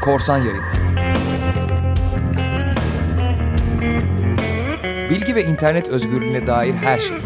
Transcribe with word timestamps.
Korsan 0.00 0.38
Yayın 0.38 0.62
Bilgi 5.10 5.34
ve 5.34 5.44
internet 5.44 5.88
özgürlüğüne 5.88 6.46
dair 6.46 6.74
her 6.74 6.98
şey. 6.98 7.16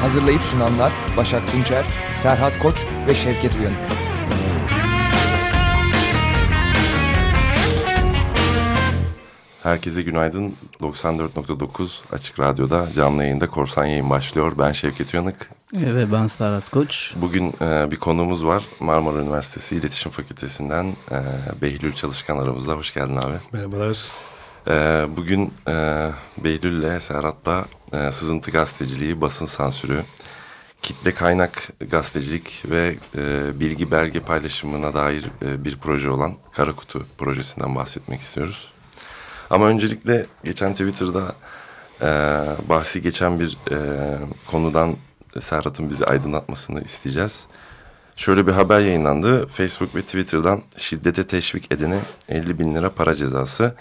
Hazırlayıp 0.00 0.42
sunanlar 0.42 0.92
Başak 1.16 1.48
Tunçer, 1.52 1.84
Serhat 2.16 2.58
Koç 2.58 2.86
ve 3.08 3.14
Şevket 3.14 3.56
Uyanık. 3.56 4.05
Herkese 9.66 10.02
günaydın. 10.02 10.54
94.9 10.80 11.88
Açık 12.12 12.40
Radyo'da 12.40 12.92
canlı 12.92 13.22
yayında 13.22 13.50
Korsan 13.50 13.86
Yayın 13.86 14.10
başlıyor. 14.10 14.52
Ben 14.58 14.72
Şevket 14.72 15.14
Uyanık. 15.14 15.50
Ve 15.74 16.12
ben 16.12 16.26
Serhat 16.26 16.68
Koç. 16.68 17.14
Bugün 17.16 17.54
e, 17.60 17.90
bir 17.90 17.96
konuğumuz 17.96 18.46
var. 18.46 18.62
Marmara 18.80 19.18
Üniversitesi 19.18 19.76
İletişim 19.76 20.12
Fakültesinden 20.12 20.86
e, 21.10 21.18
Behlül 21.62 21.92
Çalışkan 21.92 22.38
aramızda. 22.38 22.72
Hoş 22.72 22.94
geldin 22.94 23.16
abi. 23.16 23.34
Merhabalar. 23.52 23.98
E, 24.68 25.06
bugün 25.16 25.52
e, 25.68 26.08
Behlül'le 26.44 27.00
Serhat'la 27.00 27.66
e, 27.92 28.12
sızıntı 28.12 28.50
gazeteciliği, 28.50 29.20
basın 29.20 29.46
sansürü, 29.46 30.04
kitle 30.82 31.14
kaynak 31.14 31.72
gazetecilik 31.90 32.64
ve 32.70 32.96
e, 33.18 33.60
bilgi 33.60 33.90
belge 33.90 34.20
paylaşımına 34.20 34.94
dair 34.94 35.24
e, 35.42 35.64
bir 35.64 35.78
proje 35.78 36.10
olan 36.10 36.34
Karakutu 36.52 37.06
projesinden 37.18 37.76
bahsetmek 37.76 38.20
istiyoruz. 38.20 38.75
Ama 39.50 39.66
öncelikle 39.66 40.26
geçen 40.44 40.72
Twitter'da 40.72 41.34
e, 42.00 42.08
bahsi 42.68 43.02
geçen 43.02 43.40
bir 43.40 43.58
e, 43.70 43.78
konudan 44.46 44.96
Serhat'ın 45.40 45.90
bizi 45.90 46.06
aydınlatmasını 46.06 46.82
isteyeceğiz. 46.82 47.46
Şöyle 48.16 48.46
bir 48.46 48.52
haber 48.52 48.80
yayınlandı. 48.80 49.46
Facebook 49.46 49.94
ve 49.94 50.02
Twitter'dan 50.02 50.62
şiddete 50.76 51.26
teşvik 51.26 51.72
edene 51.72 51.98
50 52.28 52.58
bin 52.58 52.74
lira 52.74 52.90
para 52.90 53.14
cezası. 53.14 53.74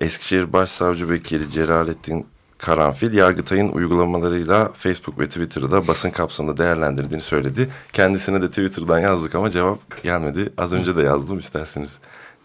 Eskişehir 0.00 0.52
Başsavcı 0.52 1.10
Vekili 1.10 1.50
Celalettin 1.50 2.26
Karanfil, 2.58 3.14
Yargıtay'ın 3.14 3.68
uygulamalarıyla 3.68 4.72
Facebook 4.72 5.18
ve 5.18 5.26
Twitter'da 5.26 5.88
basın 5.88 6.10
kapsamında 6.10 6.56
değerlendirdiğini 6.56 7.22
söyledi. 7.22 7.70
Kendisine 7.92 8.42
de 8.42 8.48
Twitter'dan 8.48 8.98
yazdık 8.98 9.34
ama 9.34 9.50
cevap 9.50 10.02
gelmedi. 10.02 10.52
Az 10.58 10.72
önce 10.72 10.96
de 10.96 11.02
yazdım 11.02 11.38
isterseniz 11.38 11.98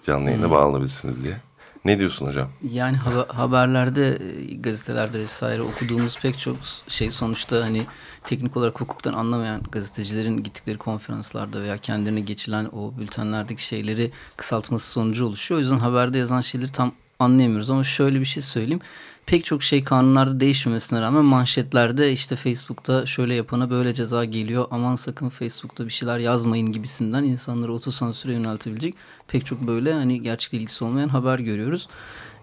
canlı 0.03 0.29
yayına 0.29 0.45
hmm. 0.45 0.51
bağlanabilirsiniz 0.51 1.23
diye. 1.23 1.46
Ne 1.87 1.99
diyorsun 1.99 2.25
hocam? 2.25 2.49
Yani 2.71 2.97
ha 2.97 3.25
haberlerde, 3.27 4.19
gazetelerde 4.59 5.19
vesaire 5.19 5.61
okuduğumuz 5.61 6.19
pek 6.19 6.39
çok 6.39 6.57
şey 6.87 7.11
sonuçta 7.11 7.63
hani 7.63 7.85
teknik 8.25 8.57
olarak 8.57 8.81
hukuktan 8.81 9.13
anlamayan 9.13 9.61
gazetecilerin 9.71 10.43
gittikleri 10.43 10.77
konferanslarda 10.77 11.61
veya 11.61 11.77
kendilerine 11.77 12.19
geçilen 12.19 12.65
o 12.65 12.93
bültenlerdeki 12.99 13.65
şeyleri 13.65 14.11
kısaltması 14.37 14.89
sonucu 14.89 15.25
oluşuyor. 15.25 15.57
O 15.57 15.61
yüzden 15.61 15.77
haberde 15.77 16.17
yazan 16.17 16.41
şeyleri 16.41 16.71
tam 16.71 16.91
anlayamıyoruz 17.19 17.69
ama 17.69 17.83
şöyle 17.83 18.19
bir 18.19 18.25
şey 18.25 18.43
söyleyeyim 18.43 18.81
pek 19.27 19.45
çok 19.45 19.63
şey 19.63 19.83
kanunlarda 19.83 20.39
değişmemesine 20.39 21.01
rağmen 21.01 21.25
manşetlerde 21.25 22.11
işte 22.11 22.35
Facebook'ta 22.35 23.05
şöyle 23.05 23.33
yapana 23.33 23.69
böyle 23.69 23.93
ceza 23.93 24.25
geliyor. 24.25 24.65
Aman 24.71 24.95
sakın 24.95 25.29
Facebook'ta 25.29 25.85
bir 25.85 25.91
şeyler 25.91 26.19
yazmayın 26.19 26.71
gibisinden 26.71 27.23
insanları 27.23 27.73
otosansüre 27.73 28.33
yöneltebilecek 28.33 28.95
pek 29.27 29.45
çok 29.45 29.67
böyle 29.67 29.93
hani 29.93 30.21
gerçek 30.21 30.53
ilgisi 30.53 30.83
olmayan 30.83 31.09
haber 31.09 31.39
görüyoruz. 31.39 31.87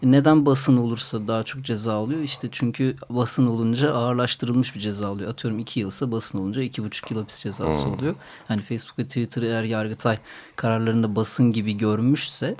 Neden 0.02 0.46
basın 0.46 0.76
olursa 0.76 1.28
daha 1.28 1.42
çok 1.42 1.62
ceza 1.62 1.96
oluyor? 1.96 2.20
İşte 2.20 2.48
çünkü 2.52 2.96
basın 3.10 3.46
olunca 3.46 3.94
ağırlaştırılmış 3.94 4.74
bir 4.74 4.80
ceza 4.80 5.10
oluyor. 5.10 5.30
Atıyorum 5.30 5.60
iki 5.60 5.80
yılsa 5.80 6.12
basın 6.12 6.38
olunca 6.38 6.62
iki 6.62 6.84
buçuk 6.84 7.10
yıl 7.10 7.18
hapis 7.18 7.42
cezası 7.42 7.84
hmm. 7.84 7.94
oluyor. 7.94 8.14
Hani 8.48 8.62
Facebook 8.62 8.98
ve 8.98 9.04
Twitter 9.04 9.42
eğer 9.42 9.62
Yargıtay 9.62 10.18
kararlarında 10.56 11.16
basın 11.16 11.52
gibi 11.52 11.76
görmüşse 11.76 12.56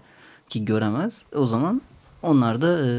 ki 0.49 0.65
göremez 0.65 1.27
o 1.35 1.47
zaman 1.47 1.83
onlar 2.25 2.63
da 2.63 2.87
e, 2.87 2.91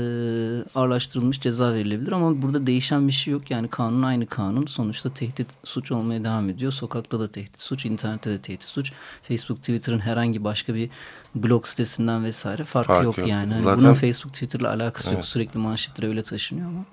ağırlaştırılmış 0.75 1.41
ceza 1.41 1.73
verilebilir 1.73 2.11
ama 2.11 2.41
burada 2.41 2.67
değişen 2.67 3.07
bir 3.07 3.13
şey 3.13 3.31
yok. 3.31 3.51
Yani 3.51 3.67
kanun 3.67 4.03
aynı 4.03 4.27
kanun. 4.27 4.65
Sonuçta 4.65 5.09
tehdit 5.09 5.47
suç 5.63 5.91
olmaya 5.91 6.23
devam 6.23 6.49
ediyor. 6.49 6.71
Sokakta 6.71 7.19
da 7.19 7.31
tehdit 7.31 7.61
suç, 7.61 7.85
internette 7.85 8.29
de 8.29 8.41
tehdit 8.41 8.63
suç. 8.63 8.91
Facebook, 9.23 9.57
Twitter'ın 9.57 9.99
herhangi 9.99 10.43
başka 10.43 10.75
bir 10.75 10.89
blog 11.35 11.65
sitesinden 11.65 12.23
vesaire 12.23 12.63
farkı 12.63 12.87
Fark 12.87 13.03
yok, 13.03 13.17
yok 13.17 13.27
yani. 13.27 13.53
Hani 13.53 13.63
Zaten... 13.63 13.83
Bunun 13.83 13.93
Facebook, 13.93 14.33
Twitter'la 14.33 14.69
alakası 14.69 15.09
evet. 15.09 15.17
yok. 15.17 15.25
Sürekli 15.25 15.59
manşetlere 15.59 16.07
öyle 16.07 16.23
taşınıyor 16.23 16.67
ama. 16.67 16.85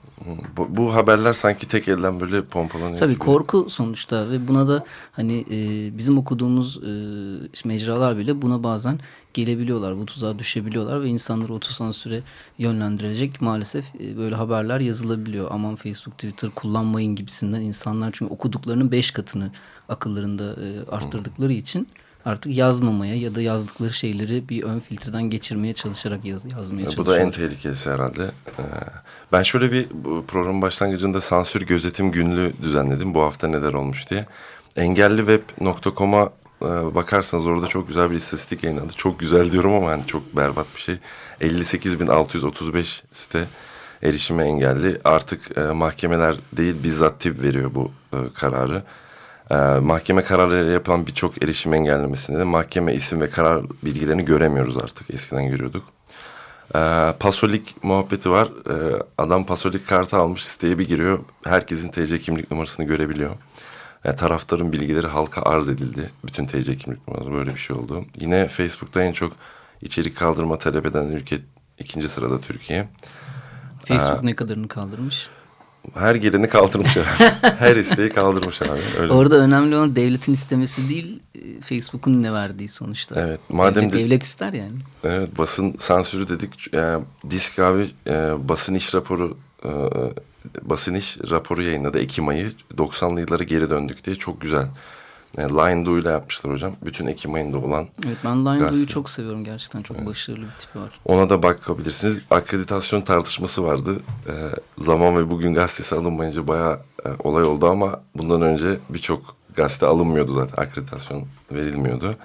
Bu, 0.56 0.76
bu 0.76 0.94
haberler 0.94 1.32
sanki 1.32 1.68
tek 1.68 1.88
elden 1.88 2.20
böyle 2.20 2.44
pompalanıyor. 2.44 2.96
Tabii 2.96 3.12
gibi. 3.12 3.24
korku 3.24 3.66
sonuçta 3.70 4.30
ve 4.30 4.48
buna 4.48 4.68
da 4.68 4.84
hani 5.12 5.44
e, 5.50 5.90
bizim 5.98 6.18
okuduğumuz 6.18 6.78
e, 6.84 7.68
mecralar 7.68 8.18
bile 8.18 8.42
buna 8.42 8.62
bazen 8.62 8.98
gelebiliyorlar. 9.34 9.98
Bu 9.98 10.06
tuzağa 10.06 10.38
düşebiliyorlar 10.38 11.02
ve 11.02 11.08
insanları 11.08 11.54
otosansüre 11.54 12.22
yönlendirecek 12.58 13.40
maalesef 13.40 13.94
e, 14.00 14.16
böyle 14.16 14.34
haberler 14.34 14.80
yazılabiliyor. 14.80 15.48
Aman 15.50 15.76
Facebook, 15.76 16.18
Twitter 16.18 16.50
kullanmayın 16.50 17.14
gibisinden 17.14 17.60
insanlar 17.60 18.10
çünkü 18.12 18.34
okuduklarının 18.34 18.92
beş 18.92 19.10
katını 19.10 19.50
akıllarında 19.88 20.44
e, 20.44 20.90
arttırdıkları 20.90 21.52
için 21.52 21.88
artık 22.24 22.56
yazmamaya 22.56 23.14
ya 23.14 23.34
da 23.34 23.42
yazdıkları 23.42 23.92
şeyleri 23.92 24.48
bir 24.48 24.62
ön 24.62 24.78
filtreden 24.78 25.22
geçirmeye 25.22 25.74
çalışarak 25.74 26.24
yaz, 26.24 26.52
yazmaya 26.52 26.84
çalışıyor. 26.84 27.06
Bu 27.06 27.10
da 27.10 27.18
en 27.20 27.30
tehlikelisi 27.30 27.90
herhalde. 27.90 28.22
Ee, 28.58 28.62
ben 29.32 29.42
şöyle 29.42 29.72
bir 29.72 29.86
program 30.28 30.62
başlangıcında 30.62 31.20
sansür 31.20 31.62
gözetim 31.62 32.12
günlüğü 32.12 32.52
düzenledim. 32.62 33.14
Bu 33.14 33.22
hafta 33.22 33.48
neler 33.48 33.72
olmuş 33.72 34.10
diye. 34.10 34.26
Engelliveb.com'a 34.76 36.30
e, 36.62 36.94
bakarsanız 36.94 37.46
orada 37.46 37.66
çok 37.66 37.88
güzel 37.88 38.10
bir 38.10 38.16
istatistik 38.16 38.64
yayınlandı. 38.64 38.92
Çok 38.92 39.20
güzel 39.20 39.52
diyorum 39.52 39.74
ama 39.74 39.90
yani 39.90 40.06
çok 40.06 40.36
berbat 40.36 40.66
bir 40.76 40.80
şey. 40.80 40.96
58.635 41.40 43.02
site 43.12 43.44
erişime 44.02 44.44
engelli. 44.44 45.00
Artık 45.04 45.58
e, 45.58 45.60
mahkemeler 45.60 46.34
değil 46.52 46.74
bizzat 46.82 47.20
tip 47.20 47.42
veriyor 47.42 47.70
bu 47.74 47.92
e, 48.12 48.16
kararı. 48.34 48.82
E, 49.52 49.56
mahkeme 49.78 50.22
kararları 50.22 50.72
yapılan 50.72 51.06
birçok 51.06 51.42
erişim 51.42 51.74
engellemesinde 51.74 52.38
de 52.38 52.44
mahkeme 52.44 52.94
isim 52.94 53.20
ve 53.20 53.30
karar 53.30 53.62
bilgilerini 53.82 54.24
göremiyoruz 54.24 54.76
artık. 54.76 55.10
Eskiden 55.14 55.48
görüyorduk. 55.48 55.84
E, 56.74 56.78
pasolik 57.20 57.84
muhabbeti 57.84 58.30
var. 58.30 58.46
E, 58.46 59.02
adam 59.18 59.46
pasolik 59.46 59.88
kartı 59.88 60.16
almış 60.16 60.44
siteye 60.44 60.78
bir 60.78 60.88
giriyor. 60.88 61.18
Herkesin 61.44 61.88
TC 61.88 62.18
kimlik 62.20 62.50
numarasını 62.50 62.86
görebiliyor. 62.86 63.36
Yani 64.04 64.16
taraftarın 64.16 64.72
bilgileri 64.72 65.06
halka 65.06 65.42
arz 65.42 65.68
edildi. 65.68 66.10
Bütün 66.24 66.46
TC 66.46 66.76
kimlik 66.76 67.08
numaraları 67.08 67.34
böyle 67.34 67.54
bir 67.54 67.60
şey 67.60 67.76
oldu. 67.76 68.04
Yine 68.20 68.48
Facebook'ta 68.48 69.02
en 69.02 69.12
çok 69.12 69.32
içerik 69.82 70.16
kaldırma 70.16 70.58
talep 70.58 70.86
eden 70.86 71.06
ülke 71.06 71.38
ikinci 71.78 72.08
sırada 72.08 72.40
Türkiye. 72.40 72.88
Facebook 73.84 74.24
ee, 74.24 74.26
ne 74.26 74.36
kadarını 74.36 74.68
kaldırmış? 74.68 75.28
Her 75.94 76.14
geleni 76.14 76.48
kaldırmış 76.48 76.96
abi. 76.96 77.06
Her 77.58 77.76
isteği 77.76 78.08
kaldırmış 78.08 78.62
abi. 78.62 78.80
Öyle. 78.98 79.12
Orada 79.12 79.36
önemli 79.36 79.76
olan 79.76 79.96
devletin 79.96 80.32
istemesi 80.32 80.88
değil, 80.88 81.20
e, 81.34 81.60
Facebook'un 81.60 82.22
ne 82.22 82.32
verdiği 82.32 82.68
sonuçta. 82.68 83.20
Evet. 83.20 83.40
Madem 83.48 83.82
devlet, 83.82 83.92
de, 83.92 83.98
devlet 83.98 84.22
ister 84.22 84.52
yani. 84.52 84.72
Evet, 85.04 85.38
basın 85.38 85.74
sansürü 85.78 86.28
dedik. 86.28 86.72
Yani, 86.72 87.04
disk 87.30 87.58
abi 87.58 87.88
e, 88.06 88.48
basın 88.48 88.74
iş 88.74 88.94
raporu 88.94 89.36
e, 89.64 89.70
basın 90.62 90.94
iş 90.94 91.18
raporu 91.30 91.62
yayınladı 91.62 91.98
Ekim 91.98 92.28
ayı. 92.28 92.52
90'lı 92.76 93.20
yıllara 93.20 93.42
geri 93.42 93.70
döndük 93.70 94.04
diye 94.04 94.16
çok 94.16 94.40
güzel. 94.40 94.66
Yani 95.38 95.52
Line 95.52 95.86
Do 95.86 95.98
ile 95.98 96.08
yapmışlar 96.08 96.52
hocam. 96.52 96.72
Bütün 96.84 97.06
Ekim 97.06 97.34
ayında 97.34 97.58
olan. 97.58 97.86
Evet 98.06 98.16
ben 98.24 98.46
Line 98.46 98.72
Do'yu 98.72 98.86
çok 98.86 99.10
seviyorum 99.10 99.44
gerçekten. 99.44 99.82
Çok 99.82 99.96
evet. 99.96 100.08
başarılı 100.08 100.44
bir 100.44 100.58
tipi 100.58 100.78
var. 100.78 101.00
Ona 101.04 101.30
da 101.30 101.42
bakabilirsiniz. 101.42 102.22
Akreditasyon 102.30 103.00
tartışması 103.00 103.64
vardı. 103.64 103.96
Ee, 104.26 104.32
zaman 104.78 105.16
ve 105.16 105.30
Bugün 105.30 105.54
gazetesi 105.54 105.94
alınmayınca 105.94 106.48
bayağı 106.48 106.80
e, 107.06 107.08
olay 107.18 107.42
oldu 107.44 107.68
ama 107.68 108.00
bundan 108.16 108.42
önce 108.42 108.78
birçok 108.88 109.36
gazete 109.56 109.86
alınmıyordu 109.86 110.34
zaten. 110.34 110.62
Akreditasyon 110.62 111.24
verilmiyordu. 111.52 112.16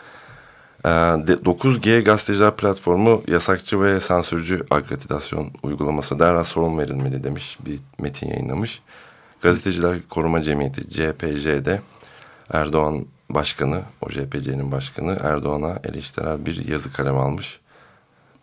9G 0.83 1.97
ee, 1.97 2.01
gazeteciler 2.01 2.55
platformu 2.55 3.23
yasakçı 3.27 3.81
ve 3.81 3.99
sansürcü 3.99 4.65
akreditasyon 4.71 5.51
uygulaması 5.63 6.19
derhal 6.19 6.43
sorun 6.43 6.77
verilmeli 6.77 7.23
demiş 7.23 7.57
bir 7.65 7.79
metin 7.99 8.27
yayınlamış. 8.27 8.81
Gazeteciler 9.41 9.97
Koruma 10.09 10.41
Cemiyeti 10.41 10.89
CPJ'de 10.89 11.81
Erdoğan 12.53 13.05
Başkanı, 13.29 13.81
o 14.01 14.09
CPC'nin 14.09 14.71
başkanı 14.71 15.17
Erdoğan'a 15.23 15.79
eleştirel 15.83 16.45
bir 16.45 16.67
yazı 16.67 16.93
kalem 16.93 17.17
almış. 17.17 17.59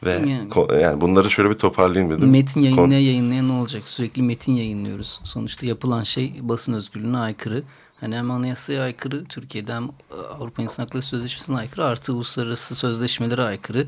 Ve 0.04 0.12
yani, 0.12 0.48
yani 0.82 1.00
bunları 1.00 1.30
şöyle 1.30 1.50
bir 1.50 1.54
toparlayayım 1.54 2.16
dedim. 2.16 2.30
Metin 2.30 2.62
yayınlaya 2.62 3.00
yayınlaya 3.00 3.42
ne 3.42 3.52
olacak? 3.52 3.88
Sürekli 3.88 4.22
metin 4.22 4.54
yayınlıyoruz. 4.54 5.20
Sonuçta 5.24 5.66
yapılan 5.66 6.02
şey 6.02 6.34
basın 6.40 6.72
özgürlüğüne 6.72 7.18
aykırı. 7.18 7.62
Hani 8.00 8.16
hem 8.16 8.30
anayasaya 8.30 8.82
aykırı, 8.82 9.24
Türkiye'de 9.24 9.74
hem 9.74 9.88
Avrupa 10.38 10.62
İnsan 10.62 10.82
Hakları 10.82 11.02
Sözleşmesi'ne 11.02 11.56
aykırı 11.56 11.84
artı 11.84 12.14
uluslararası 12.14 12.74
sözleşmelere 12.74 13.42
aykırı. 13.42 13.86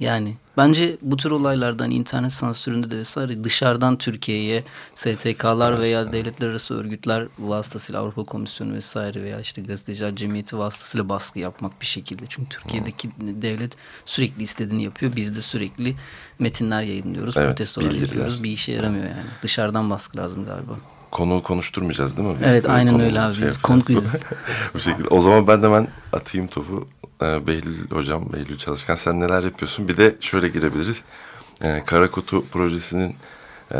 Yani 0.00 0.34
bence 0.56 0.96
bu 1.02 1.16
tür 1.16 1.30
olaylardan 1.30 1.90
internet 1.90 2.32
sansüründe 2.32 2.90
de 2.90 2.96
vesaire 2.98 3.44
dışarıdan 3.44 3.98
Türkiye'ye 3.98 4.64
STK'lar 4.94 5.80
veya 5.80 6.12
devletler 6.12 6.48
arası 6.48 6.74
örgütler 6.74 7.26
vasıtasıyla 7.38 8.00
Avrupa 8.00 8.24
Komisyonu 8.24 8.74
vesaire 8.74 9.22
veya 9.22 9.40
işte 9.40 9.62
gazeteciler 9.62 10.16
cemiyeti 10.16 10.58
vasıtasıyla 10.58 11.08
baskı 11.08 11.38
yapmak 11.38 11.80
bir 11.80 11.86
şekilde. 11.86 12.22
Çünkü 12.28 12.48
Türkiye'deki 12.48 13.10
devlet 13.20 13.72
sürekli 14.04 14.42
istediğini 14.42 14.82
yapıyor. 14.84 15.12
Biz 15.16 15.36
de 15.36 15.40
sürekli 15.40 15.96
metinler 16.38 16.82
yayınlıyoruz, 16.82 17.36
Evet, 17.36 17.48
protestolar 17.48 17.90
bildiriler. 17.90 18.06
yapıyoruz. 18.06 18.42
Bir 18.42 18.50
işe 18.50 18.72
yaramıyor 18.72 19.04
yani. 19.04 19.26
Dışarıdan 19.42 19.90
baskı 19.90 20.18
lazım 20.18 20.44
galiba. 20.46 20.72
Konuğu 21.12 21.42
konuşturmayacağız 21.42 22.16
değil 22.16 22.28
mi? 22.28 22.36
Biz 22.40 22.52
Evet 22.52 22.68
aynen 22.68 23.00
öyle 23.00 23.20
abi. 23.20 23.34
şey 23.34 23.44
Biz, 23.44 23.62
konuk 23.62 23.88
biziz. 23.88 24.20
Bu 24.74 24.80
şekilde. 24.80 25.08
O 25.08 25.20
zaman 25.20 25.46
ben 25.46 25.62
de 25.62 25.66
hemen 25.66 25.88
atayım 26.12 26.46
topu. 26.46 26.88
Ee, 27.22 27.46
Behlül 27.46 27.90
hocam, 27.90 28.32
Behlül 28.32 28.58
Çalışkan 28.58 28.94
sen 28.94 29.20
neler 29.20 29.42
yapıyorsun? 29.44 29.88
Bir 29.88 29.96
de 29.96 30.16
şöyle 30.20 30.48
girebiliriz. 30.48 31.02
Ee, 31.62 31.82
Kara 31.86 32.10
Kutu 32.10 32.46
projesinin 32.46 33.14
e, 33.72 33.78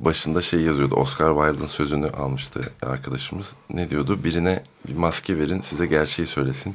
başında 0.00 0.40
şey 0.40 0.60
yazıyordu. 0.60 0.94
Oscar 0.94 1.34
Wilde'ın 1.34 1.66
sözünü 1.68 2.10
almıştı 2.10 2.60
arkadaşımız. 2.82 3.52
Ne 3.70 3.90
diyordu? 3.90 4.24
Birine 4.24 4.62
bir 4.88 4.96
maske 4.96 5.38
verin 5.38 5.60
size 5.60 5.86
gerçeği 5.86 6.26
söylesin. 6.26 6.74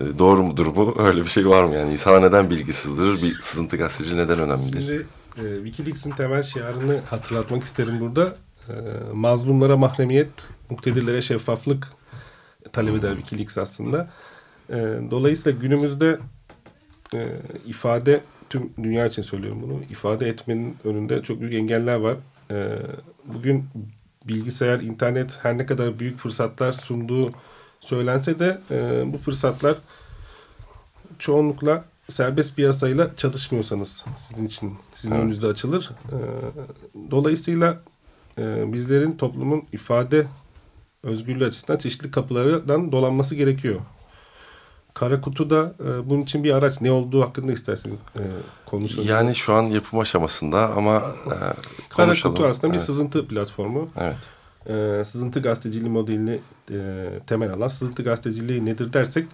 Ee, 0.00 0.18
doğru 0.18 0.42
mudur 0.42 0.76
bu? 0.76 0.96
Öyle 1.02 1.24
bir 1.24 1.30
şey 1.30 1.48
var 1.48 1.64
mı? 1.64 1.74
Yani 1.74 1.92
insana 1.92 2.20
neden 2.20 2.50
bilgi 2.50 2.72
sızdırır? 2.72 3.22
Bir 3.22 3.32
sızıntı 3.40 3.76
gazeteci 3.76 4.16
neden 4.16 4.38
önemlidir? 4.38 4.80
Şimdi 4.80 5.06
e, 5.48 5.54
Wikileaks'in 5.54 6.10
temel 6.10 6.42
şiarını 6.42 7.00
hatırlatmak 7.10 7.64
isterim 7.64 8.00
burada. 8.00 8.36
E, 8.68 8.72
mazlumlara 9.12 9.76
mahremiyet, 9.76 10.50
muktedirlere 10.70 11.22
şeffaflık 11.22 11.92
talep 12.72 12.96
eder 12.96 13.16
Wikileaks 13.16 13.58
aslında. 13.58 14.08
E, 14.70 14.74
dolayısıyla 15.10 15.60
günümüzde 15.60 16.18
e, 17.14 17.28
ifade, 17.66 18.20
tüm 18.50 18.72
dünya 18.82 19.06
için 19.06 19.22
söylüyorum 19.22 19.62
bunu, 19.62 19.80
ifade 19.90 20.28
etmenin 20.28 20.76
önünde 20.84 21.22
çok 21.22 21.40
büyük 21.40 21.54
engeller 21.54 21.96
var. 21.96 22.16
E, 22.50 22.68
bugün 23.24 23.64
bilgisayar, 24.24 24.80
internet 24.80 25.38
her 25.44 25.58
ne 25.58 25.66
kadar 25.66 25.98
büyük 25.98 26.18
fırsatlar 26.18 26.72
sunduğu 26.72 27.30
söylense 27.80 28.38
de 28.38 28.58
e, 28.70 29.02
bu 29.12 29.18
fırsatlar 29.18 29.76
çoğunlukla 31.18 31.84
serbest 32.08 32.56
piyasayla 32.56 33.16
çatışmıyorsanız 33.16 34.04
sizin 34.18 34.46
için 34.46 34.74
sizin 34.94 35.14
önünüzde 35.14 35.46
açılır. 35.46 35.90
Ee, 36.12 36.16
dolayısıyla 37.10 37.80
e, 38.38 38.72
bizlerin 38.72 39.16
toplumun 39.16 39.64
ifade 39.72 40.26
özgürlüğü 41.02 41.44
açısından 41.46 41.78
çeşitli 41.78 42.10
kapılardan 42.10 42.92
dolanması 42.92 43.34
gerekiyor. 43.34 43.80
Kara 44.94 45.20
kutu 45.20 45.50
da 45.50 45.74
e, 45.80 46.10
bunun 46.10 46.22
için 46.22 46.44
bir 46.44 46.50
araç. 46.52 46.80
Ne 46.80 46.92
olduğu 46.92 47.22
hakkında 47.22 47.52
isterseniz 47.52 47.96
e, 48.16 48.22
konuşalım. 48.66 49.08
Yani 49.08 49.34
şu 49.34 49.54
an 49.54 49.62
yapım 49.62 49.98
aşamasında 49.98 50.70
ama 50.70 50.96
e, 51.26 51.34
Kara 51.88 52.12
kutu 52.14 52.44
aslında 52.46 52.72
bir 52.72 52.78
Evet, 52.78 52.86
sızıntı 52.86 53.28
platformu. 53.28 53.88
Evet. 54.00 54.16
e, 55.00 55.04
sızıntı 55.04 55.42
gazeteciliği 55.42 55.90
modelini 55.90 56.38
e, 56.70 57.06
temel 57.26 57.52
alan 57.52 57.68
sızıntı 57.68 58.02
gazeteciliği 58.02 58.64
nedir 58.66 58.92
dersek 58.92 59.26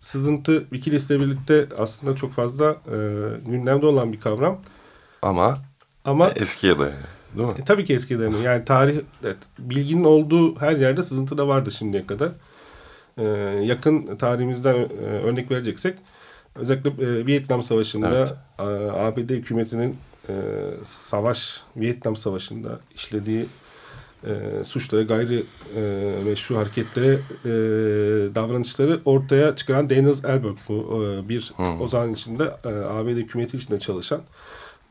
sızıntı 0.00 0.60
Wikileaks'le 0.70 1.10
birlikte 1.10 1.68
aslında 1.78 2.16
çok 2.16 2.32
fazla 2.32 2.70
e, 2.70 2.96
gündemde 3.46 3.86
olan 3.86 4.12
bir 4.12 4.20
kavram. 4.20 4.58
Ama 5.22 5.58
Ama 6.04 6.30
eskiye 6.30 6.78
dayanıyor. 6.78 7.08
Değil 7.36 7.48
mi? 7.48 7.54
e, 7.60 7.64
tabii 7.64 7.84
ki 7.84 7.94
eski 7.94 8.18
dayanıyor. 8.18 8.42
Yani 8.42 8.64
tarih, 8.64 8.96
evet, 9.24 9.36
bilginin 9.58 10.04
olduğu 10.04 10.60
her 10.60 10.76
yerde 10.76 11.02
sızıntı 11.02 11.38
da 11.38 11.48
vardı 11.48 11.70
şimdiye 11.70 12.06
kadar. 12.06 12.28
E, 13.18 13.24
yakın 13.64 14.16
tarihimizden 14.16 14.74
e, 14.74 14.86
örnek 15.04 15.50
vereceksek 15.50 15.94
özellikle 16.56 16.90
e, 16.90 17.26
Vietnam 17.26 17.62
Savaşı'nda 17.62 18.18
Evet. 18.18 18.32
a- 18.58 19.06
ABD 19.06 19.30
hükümetinin 19.30 19.96
e, 20.28 20.32
savaş, 20.82 21.60
Vietnam 21.76 22.16
Savaşı'nda 22.16 22.80
işlediği 22.94 23.46
e, 24.26 24.64
suçlara, 24.64 25.02
gayri 25.02 25.42
e, 25.76 26.12
meşru 26.24 26.56
hareketlere 26.58 27.12
e, 27.44 27.50
davranışları 28.34 29.00
ortaya 29.04 29.56
çıkaran 29.56 29.90
Daniel 29.90 30.06
Ellsberg 30.06 30.44
bu 30.68 31.04
e, 31.24 31.28
bir 31.28 31.52
Hmm. 31.56 31.80
o 31.80 31.88
zaman 31.88 32.12
içinde 32.12 32.44
e, 32.64 32.68
ABD 32.68 33.08
hükümeti 33.08 33.56
içinde 33.56 33.78
çalışan 33.78 34.20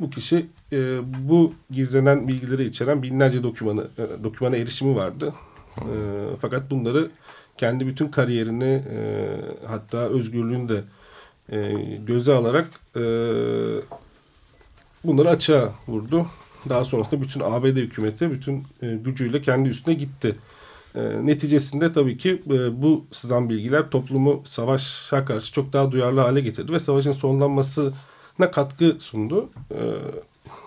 bu 0.01 0.09
kişi 0.09 0.47
e, 0.71 0.99
bu 1.29 1.53
gizlenen 1.71 2.27
bilgileri 2.27 2.65
içeren 2.65 3.03
binlerce 3.03 3.43
dokümanı 3.43 3.87
e, 3.97 4.23
dokümana 4.23 4.55
erişimi 4.55 4.95
vardı. 4.95 5.33
E, 5.77 5.83
fakat 6.41 6.71
bunları 6.71 7.09
kendi 7.57 7.87
bütün 7.87 8.07
kariyerini 8.07 8.83
e, 8.91 9.27
hatta 9.67 9.97
özgürlüğünü 9.97 10.69
de 10.69 10.83
e, 11.51 11.71
göze 12.07 12.33
alarak 12.33 12.67
e, 12.95 13.01
bunları 15.03 15.29
açığa 15.29 15.73
vurdu. 15.87 16.25
Daha 16.69 16.83
sonrasında 16.83 17.21
bütün 17.21 17.39
ABD 17.39 17.65
hükümeti 17.65 18.31
bütün 18.31 18.63
e, 18.81 18.95
gücüyle 18.95 19.41
kendi 19.41 19.69
üstüne 19.69 19.93
gitti. 19.93 20.35
E, 20.95 21.01
neticesinde 21.25 21.93
tabii 21.93 22.17
ki 22.17 22.41
e, 22.49 22.81
bu 22.81 23.05
sızan 23.11 23.49
bilgiler 23.49 23.89
toplumu 23.89 24.41
savaşa 24.45 25.25
karşı 25.25 25.53
çok 25.53 25.73
daha 25.73 25.91
duyarlı 25.91 26.19
hale 26.19 26.41
getirdi 26.41 26.73
ve 26.73 26.79
savaşın 26.79 27.11
sonlanmasına 28.41 28.51
katkı 28.51 28.95
sundu. 28.99 29.49
E, 29.71 29.79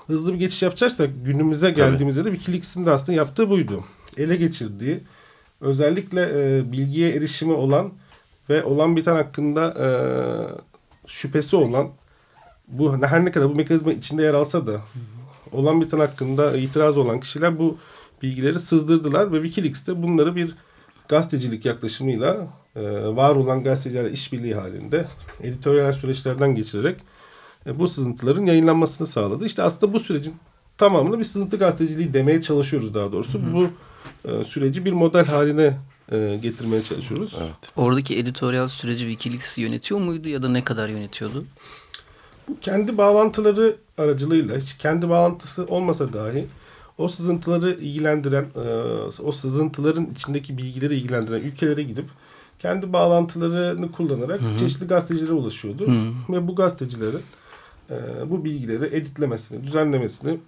hızlı 0.07 0.33
bir 0.33 0.39
geçiş 0.39 0.63
yapacaksak 0.63 1.11
günümüze 1.25 1.71
geldiğimizde 1.71 2.25
de 2.25 2.31
Wikileaks'in 2.31 2.87
de 2.87 2.91
aslında 2.91 3.13
yaptığı 3.13 3.51
buydu. 3.51 3.85
Ele 4.17 4.37
geçirdiği 4.37 5.01
özellikle 5.61 6.31
e, 6.35 6.73
bilgiye 6.73 7.15
erişimi 7.15 7.53
olan 7.53 7.93
ve 8.49 8.65
olan 8.65 8.97
biten 8.97 9.17
hakkında 9.17 9.75
e, 9.79 9.89
şüphesi 11.07 11.57
olan 11.57 11.89
bu 12.69 12.97
her 13.03 13.25
ne 13.25 13.31
kadar 13.31 13.49
bu 13.51 13.55
mekanizma 13.55 13.93
içinde 13.93 14.23
yer 14.23 14.35
alsa 14.35 14.67
da 14.67 14.81
olan 15.53 15.81
biten 15.81 15.99
hakkında 15.99 16.57
itiraz 16.57 16.97
olan 16.97 17.21
kişiler 17.21 17.59
bu 17.59 17.79
bilgileri 18.23 18.59
sızdırdılar 18.59 19.33
ve 19.33 19.43
Wikileaks'te 19.43 20.03
bunları 20.03 20.37
bir 20.37 20.55
gazetecilik 21.09 21.65
yaklaşımıyla 21.65 22.47
e, 22.77 22.83
var 23.17 23.37
olan 23.37 23.63
gazetecilerle 23.63 24.13
işbirliği 24.13 24.55
halinde 24.55 25.07
editoryal 25.41 25.93
süreçlerden 25.93 26.55
geçirerek 26.55 26.97
bu 27.67 27.89
sızıntıların 27.89 28.47
yayınlanmasını 28.47 29.07
sağladı. 29.07 29.47
İşte 29.47 29.63
aslında 29.63 29.93
bu 29.93 30.01
sürecin 30.01 30.35
tamamını 30.79 31.19
bir 31.19 31.25
sızıntı 31.25 31.57
gazeteciliği 31.57 32.15
demeye 32.15 32.43
çalışıyoruz 32.43 32.95
daha 32.95 33.13
doğrusu. 33.13 33.41
Bu 33.53 33.69
e, 34.29 34.45
süreci 34.45 34.85
bir 34.85 34.93
model 34.93 35.27
haline 35.27 35.77
e, 36.13 36.39
getirmeye 36.43 36.83
çalışıyoruz. 36.83 37.37
Evet. 37.41 37.73
Oradaki 37.77 38.19
editoryal 38.19 38.69
süreci 38.69 39.05
Wikileaks 39.09 39.59
yönetiyor 39.59 40.01
muydu 40.01 40.29
ya 40.29 40.43
da 40.43 40.49
ne 40.49 40.65
kadar 40.65 40.89
yönetiyordu? 40.89 41.45
Bu 42.49 42.61
kendi 42.61 42.99
bağlantıları 42.99 43.77
aracılığıyla 43.99 44.59
hiç 44.59 44.77
kendi 44.79 45.09
bağlantısı 45.09 45.65
olmasa 45.67 46.13
dahi 46.13 46.47
o 46.99 47.09
sızıntıları 47.09 47.71
ilgilendiren, 47.71 48.45
e, 48.45 49.23
o 49.23 49.33
sızıntıların 49.33 50.07
içindeki 50.07 50.59
bilgileri 50.59 50.97
ilgilendiren 50.97 51.41
ülkelere 51.41 51.83
gidip 51.83 52.05
kendi 52.59 52.93
bağlantılarını 52.93 53.93
kullanarak 53.93 54.41
çeşitli 54.59 54.87
gazetecilere 54.87 55.33
ulaşıyordu. 55.33 55.87
Ve 56.29 56.49
bu 56.49 56.55
gazetecilerin 56.55 57.19
e, 57.19 57.23
bu 58.31 58.45
bilgileri 58.45 58.97
editlemesini, 58.97 59.67
düzenlemesini 59.67 60.39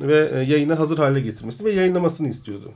ve 0.00 0.30
e, 0.34 0.38
yayına 0.38 0.78
hazır 0.78 0.98
hale 0.98 1.20
getirmesini 1.20 1.68
ve 1.68 1.72
yayınlamasını 1.72 2.28
istiyordu. 2.28 2.72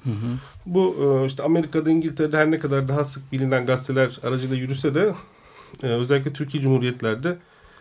Bu 0.67 0.97
e, 1.01 1.27
işte 1.27 1.43
Amerika'da, 1.43 1.91
İngiltere'de 1.91 2.37
her 2.37 2.51
ne 2.51 2.59
kadar 2.59 2.89
daha 2.89 3.05
sık 3.05 3.33
bilinen 3.33 3.67
gazeteler 3.67 4.21
aracılığıyla 4.23 4.57
yürüse 4.57 4.95
de 4.95 5.15
e, 5.83 5.87
özellikle 5.87 6.33
Türkiye 6.33 6.63
Cumhuriyetler'de 6.63 7.37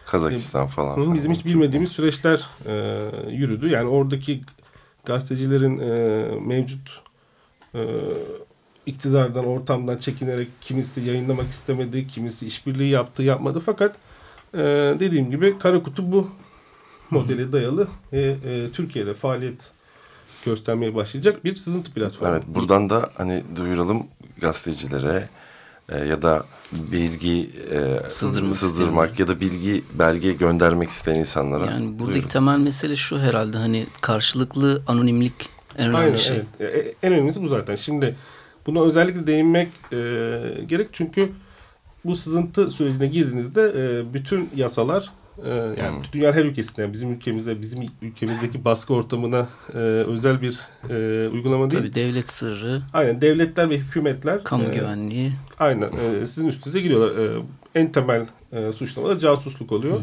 Kazakistan 0.06 0.68
falan. 0.68 0.92
Hı, 0.92 0.96
falan. 0.96 1.16
Bizim 1.16 1.32
hiç 1.32 1.46
bilmediğimiz 1.46 1.92
süreçler 1.92 2.46
yürüdü. 3.32 3.70
Yani 3.70 3.90
oradaki 3.90 4.42
gazetecilerin 5.06 5.72
mevcut 6.48 7.02
iktidardan, 8.86 9.46
ortamdan 9.46 9.98
çekinerek 9.98 10.48
kimisi 10.62 11.02
yayınlamak 11.02 11.50
istemedi, 11.50 12.08
kimisi 12.08 12.48
işbirliği 12.48 12.90
yaptı, 12.90 13.24
yapmadı. 13.24 13.62
Fakat 13.66 13.96
e, 14.58 14.96
dediğim 15.00 15.30
gibi 15.32 15.58
kara 15.60 15.84
kutu 15.84 16.12
bu 16.12 16.28
modele 17.12 17.52
dayalı 17.52 17.88
ve 18.14 18.36
e, 18.46 18.72
Türkiye'de 18.74 19.14
faaliyet 19.14 19.72
göstermeye 20.46 20.96
başlayacak 20.96 21.44
bir 21.46 21.56
sızıntı 21.56 21.92
platformu. 21.94 22.32
Evet 22.34 22.44
buradan 22.48 22.90
da 22.90 23.10
hani 23.18 23.44
duyuralım 23.56 24.04
gazetecilere 24.42 25.30
e, 25.90 25.98
ya 26.06 26.22
da 26.22 26.46
bilgi 26.72 27.50
e, 27.72 28.10
Sızdırmak 28.10 28.56
sızdırmak 28.56 29.10
isteyenler. 29.12 29.20
ya 29.34 29.36
da 29.36 29.42
bilgi 29.42 29.84
belge 29.94 30.34
göndermek 30.34 30.90
isteyen 30.90 31.16
insanlara. 31.16 31.66
Yani 31.66 31.86
buradaki 32.00 32.14
duyurun. 32.14 32.28
temel 32.30 32.58
mesele 32.60 32.96
şu 32.96 33.20
herhalde 33.20 33.58
hani 33.58 33.88
karşılıklı 34.02 34.84
anonimlik 34.88 35.50
en 35.78 35.86
önemli 35.90 35.98
Aynen 35.98 36.18
şey. 36.18 36.42
evet. 36.60 36.96
E, 37.02 37.08
En 37.08 37.14
önemlisi 37.14 37.42
bu 37.44 37.48
zaten. 37.48 37.76
Şimdi 37.76 38.16
buna 38.68 38.82
özellikle 38.82 39.28
değinmek 39.28 39.68
e, 39.92 39.98
gerek 40.68 40.88
çünkü 40.92 41.30
bu 42.06 42.16
sızıntı 42.16 42.70
sürecine 42.70 43.08
girdiğinizde 43.08 43.74
e, 43.78 44.14
bütün 44.14 44.50
yasalar 44.56 45.10
e, 45.46 45.50
yani 45.50 45.96
Hmm. 45.98 46.04
dünyanın 46.14 46.34
her 46.34 46.46
ülkesinde 46.46 46.82
yani 46.82 46.94
bizim 46.94 47.12
ülkemizde 47.14 47.62
bizim 47.62 47.86
ülkemizdeki 48.02 48.66
baskı 48.66 48.94
ortamına 48.94 49.48
e, 49.74 49.78
özel 49.78 50.42
bir 50.42 50.60
e, 50.90 51.28
uygulama 51.30 51.72
değil. 51.72 51.84
Tabii 51.84 51.94
devlet 51.96 52.30
sırrı, 52.32 52.82
Aynen 52.94 53.22
devletler 53.22 53.70
ve 53.70 53.78
hükümetler 53.78 54.44
kamu 54.44 54.64
e, 54.64 54.76
güvenliği. 54.76 55.32
aynen 55.60 55.90
e, 56.22 56.26
sizin 56.26 56.48
üstünüze 56.48 56.82
giriyorlar. 56.82 57.24
E, 57.26 57.42
en 57.76 57.92
temel 57.92 58.26
e, 58.54 58.74
suçlama 58.74 59.10
da 59.10 59.20
casusluk 59.20 59.72
oluyor. 59.72 60.00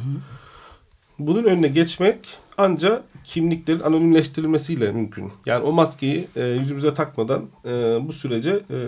bunun 1.18 1.44
önüne 1.44 1.68
geçmek 1.68 2.18
ancak 2.58 3.02
kimliklerin 3.24 3.80
anonimleştirilmesiyle 3.80 4.92
mümkün. 4.92 5.30
Yani 5.46 5.64
o 5.64 5.72
maskeyi 5.72 6.28
e, 6.36 6.44
yüzümüze 6.46 6.94
takmadan 6.94 7.44
e, 7.64 7.98
bu 8.00 8.12
sürece 8.12 8.50
e, 8.50 8.78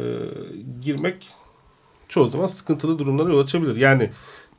girmek 0.82 1.28
çoğu 2.14 2.28
zaman 2.28 2.46
sıkıntılı 2.46 2.98
durumlara 2.98 3.28
yol 3.28 3.38
açabilir. 3.38 3.76
Yani 3.76 4.10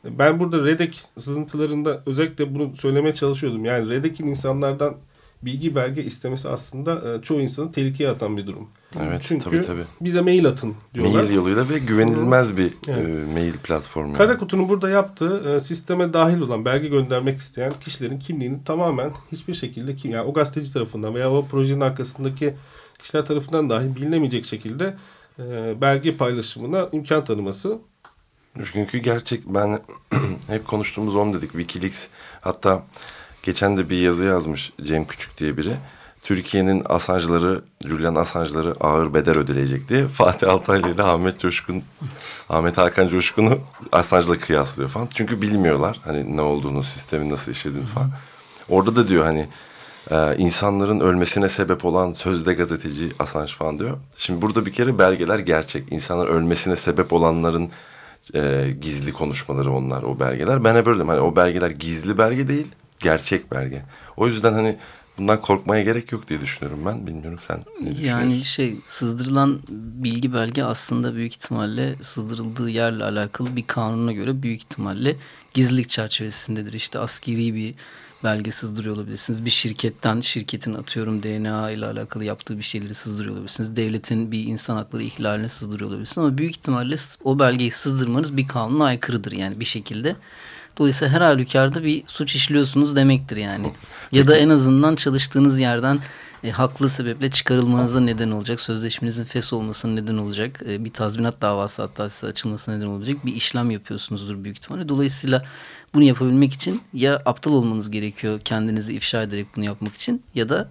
ben 0.03 0.39
burada 0.39 0.63
Redek 0.63 1.03
sızıntılarında 1.17 2.01
özellikle 2.05 2.55
bunu 2.55 2.75
söylemeye 2.75 3.15
çalışıyordum. 3.15 3.65
Yani 3.65 3.89
Redek'in 3.89 4.27
insanlardan 4.27 4.95
bilgi 5.41 5.75
belge 5.75 6.03
istemesi 6.03 6.49
aslında 6.49 6.91
e, 6.93 7.21
çoğu 7.21 7.41
insanı 7.41 7.71
tehlikeye 7.71 8.09
atan 8.09 8.37
bir 8.37 8.47
durum. 8.47 8.67
Evet, 8.99 9.21
Çünkü 9.23 9.45
tabii, 9.45 9.61
tabii. 9.61 9.83
bize 10.01 10.21
mail 10.21 10.47
atın 10.47 10.73
diyorlar. 10.93 11.23
Mail 11.23 11.33
yoluyla 11.33 11.69
ve 11.69 11.79
güvenilmez 11.79 12.57
bir 12.57 12.73
Evet. 12.87 13.07
e, 13.07 13.33
mail 13.33 13.53
platformu. 13.53 14.13
Kara 14.13 14.37
kutunun 14.37 14.69
burada 14.69 14.89
yaptığı 14.89 15.55
e, 15.55 15.59
sisteme 15.59 16.13
dahil 16.13 16.39
olan 16.39 16.65
belge 16.65 16.87
göndermek 16.87 17.37
isteyen 17.39 17.71
kişilerin 17.81 18.19
kimliğini 18.19 18.63
tamamen 18.63 19.11
hiçbir 19.31 19.53
şekilde 19.53 19.95
kim 19.95 20.11
yani 20.11 20.27
o 20.27 20.33
gazeteci 20.33 20.73
tarafından 20.73 21.15
veya 21.15 21.31
o 21.31 21.45
projenin 21.45 21.81
arkasındaki 21.81 22.53
kişiler 22.99 23.25
tarafından 23.25 23.69
dahi 23.69 23.95
bilinemeyecek 23.95 24.45
şekilde 24.45 24.93
e, 25.39 25.81
belge 25.81 26.17
paylaşımına 26.17 26.89
imkan 26.91 27.25
tanıması. 27.25 27.77
Çünkü 28.73 28.97
gerçek 28.97 29.41
ben 29.45 29.79
hep 30.47 30.67
konuştuğumuz 30.67 31.15
onu 31.15 31.33
dedik. 31.33 31.51
Wikileaks 31.51 32.07
hatta 32.41 32.83
geçen 33.43 33.77
de 33.77 33.89
bir 33.89 33.97
yazı 33.97 34.25
yazmış 34.25 34.73
Cem 34.81 35.07
Küçük 35.07 35.37
diye 35.37 35.57
biri. 35.57 35.75
Türkiye'nin 36.25 36.83
Assange'ları, 36.89 37.63
Julian 37.85 38.15
Assange'ları 38.15 38.75
ağır 38.79 39.13
bedel 39.13 39.37
ödeleyecek 39.37 39.89
diye 39.89 40.07
Fatih 40.07 40.49
Altaylı 40.49 40.89
ile 40.89 41.03
Ahmet 41.03 41.39
Coşkun, 41.39 41.83
Ahmet 42.49 42.77
Hakan 42.77 43.07
Coşkun'u 43.07 43.59
Assange'la 43.91 44.39
kıyaslıyor 44.39 44.89
falan. 44.89 45.07
Çünkü 45.15 45.41
bilmiyorlar 45.41 46.01
hani 46.03 46.37
ne 46.37 46.41
olduğunu, 46.41 46.83
sistemin 46.83 47.29
nasıl 47.29 47.51
işlediğini 47.51 47.85
falan. 47.85 48.11
Orada 48.69 48.95
da 48.95 49.07
diyor 49.07 49.23
hani 49.25 49.47
e, 50.11 50.37
insanların 50.37 50.99
ölmesine 50.99 51.49
sebep 51.49 51.85
olan 51.85 52.13
sözde 52.13 52.53
gazeteci 52.53 53.11
Assange 53.19 53.51
falan 53.51 53.79
diyor. 53.79 53.97
Şimdi 54.17 54.41
burada 54.41 54.65
bir 54.65 54.73
kere 54.73 54.99
belgeler 54.99 55.39
gerçek. 55.39 55.91
İnsanların 55.91 56.33
ölmesine 56.33 56.75
sebep 56.75 57.13
olanların 57.13 57.69
e, 58.33 58.71
gizli 58.81 59.13
konuşmaları 59.13 59.71
onlar 59.71 60.03
o 60.03 60.19
belgeler. 60.19 60.63
Ben 60.63 60.75
hep 60.75 60.87
öyle 60.87 60.97
dedim. 60.97 61.09
Hani 61.09 61.19
o 61.19 61.35
belgeler 61.35 61.71
gizli 61.71 62.17
belge 62.17 62.47
değil, 62.47 62.67
gerçek 62.99 63.51
belge. 63.51 63.83
O 64.17 64.27
yüzden 64.27 64.53
hani 64.53 64.77
bundan 65.17 65.41
korkmaya 65.41 65.83
gerek 65.83 66.11
yok 66.11 66.27
diye 66.29 66.41
düşünüyorum 66.41 66.79
ben. 66.85 67.07
Bilmiyorum 67.07 67.39
sen 67.47 67.57
ne 67.81 67.89
Yani 67.89 67.95
düşünüyorsun? 67.95 68.43
şey 68.43 68.75
sızdırılan 68.87 69.59
bilgi 70.03 70.33
belge 70.33 70.63
aslında 70.63 71.15
büyük 71.15 71.33
ihtimalle 71.33 71.95
sızdırıldığı 72.01 72.69
yerle 72.69 73.03
alakalı 73.03 73.55
bir 73.55 73.67
kanuna 73.67 74.11
göre 74.11 74.43
büyük 74.43 74.61
ihtimalle 74.61 75.15
gizlilik 75.53 75.89
çerçevesindedir. 75.89 76.73
İşte 76.73 76.99
askeri 76.99 77.55
bir 77.55 77.75
belge 78.25 78.51
sızdırıyor 78.51 78.95
olabilirsiniz. 78.95 79.45
Bir 79.45 79.49
şirketten 79.49 80.19
şirketin 80.19 80.73
atıyorum 80.73 81.23
DNA 81.23 81.71
ile 81.71 81.85
alakalı 81.85 82.23
yaptığı 82.23 82.57
bir 82.57 82.63
şeyleri 82.63 82.93
sızdırıyor 82.93 83.33
olabilirsiniz. 83.33 83.75
Devletin 83.75 84.31
bir 84.31 84.43
insan 84.43 84.75
hakları 84.75 85.03
ihlaline 85.03 85.49
sızdırıyor 85.49 85.89
olabilirsiniz. 85.89 86.27
Ama 86.27 86.37
büyük 86.37 86.51
ihtimalle 86.51 86.95
o 87.23 87.39
belgeyi 87.39 87.71
sızdırmanız 87.71 88.37
bir 88.37 88.47
kanuna 88.47 88.85
aykırıdır 88.85 89.31
yani 89.31 89.59
bir 89.59 89.65
şekilde. 89.65 90.15
Dolayısıyla 90.77 91.13
her 91.13 91.21
halükarda 91.21 91.83
bir 91.83 92.03
suç 92.07 92.35
işliyorsunuz 92.35 92.95
demektir 92.95 93.37
yani. 93.37 93.71
Ya 94.11 94.27
da 94.27 94.37
en 94.37 94.49
azından 94.49 94.95
çalıştığınız 94.95 95.59
yerden 95.59 95.99
e, 96.45 96.51
haklı 96.51 96.89
sebeple 96.89 97.29
çıkarılmanıza 97.29 97.99
neden 97.99 98.31
olacak. 98.31 98.59
Sözleşmenizin 98.59 99.23
fes 99.23 99.53
olmasına 99.53 99.91
neden 99.91 100.17
olacak. 100.17 100.61
E, 100.69 100.85
bir 100.85 100.93
tazminat 100.93 101.41
davası 101.41 101.81
hatta 101.81 102.09
size 102.09 102.27
açılmasına 102.27 102.75
neden 102.75 102.87
olacak. 102.87 103.25
Bir 103.25 103.35
işlem 103.35 103.71
yapıyorsunuzdur 103.71 104.43
büyük 104.43 104.57
ihtimalle. 104.57 104.89
Dolayısıyla 104.89 105.43
bunu 105.93 106.03
yapabilmek 106.03 106.53
için 106.53 106.81
ya 106.93 107.21
aptal 107.25 107.51
olmanız 107.51 107.91
gerekiyor 107.91 108.41
kendinizi 108.45 108.93
ifşa 108.93 109.21
ederek 109.23 109.47
bunu 109.55 109.65
yapmak 109.65 109.95
için 109.95 110.23
ya 110.35 110.49
da 110.49 110.69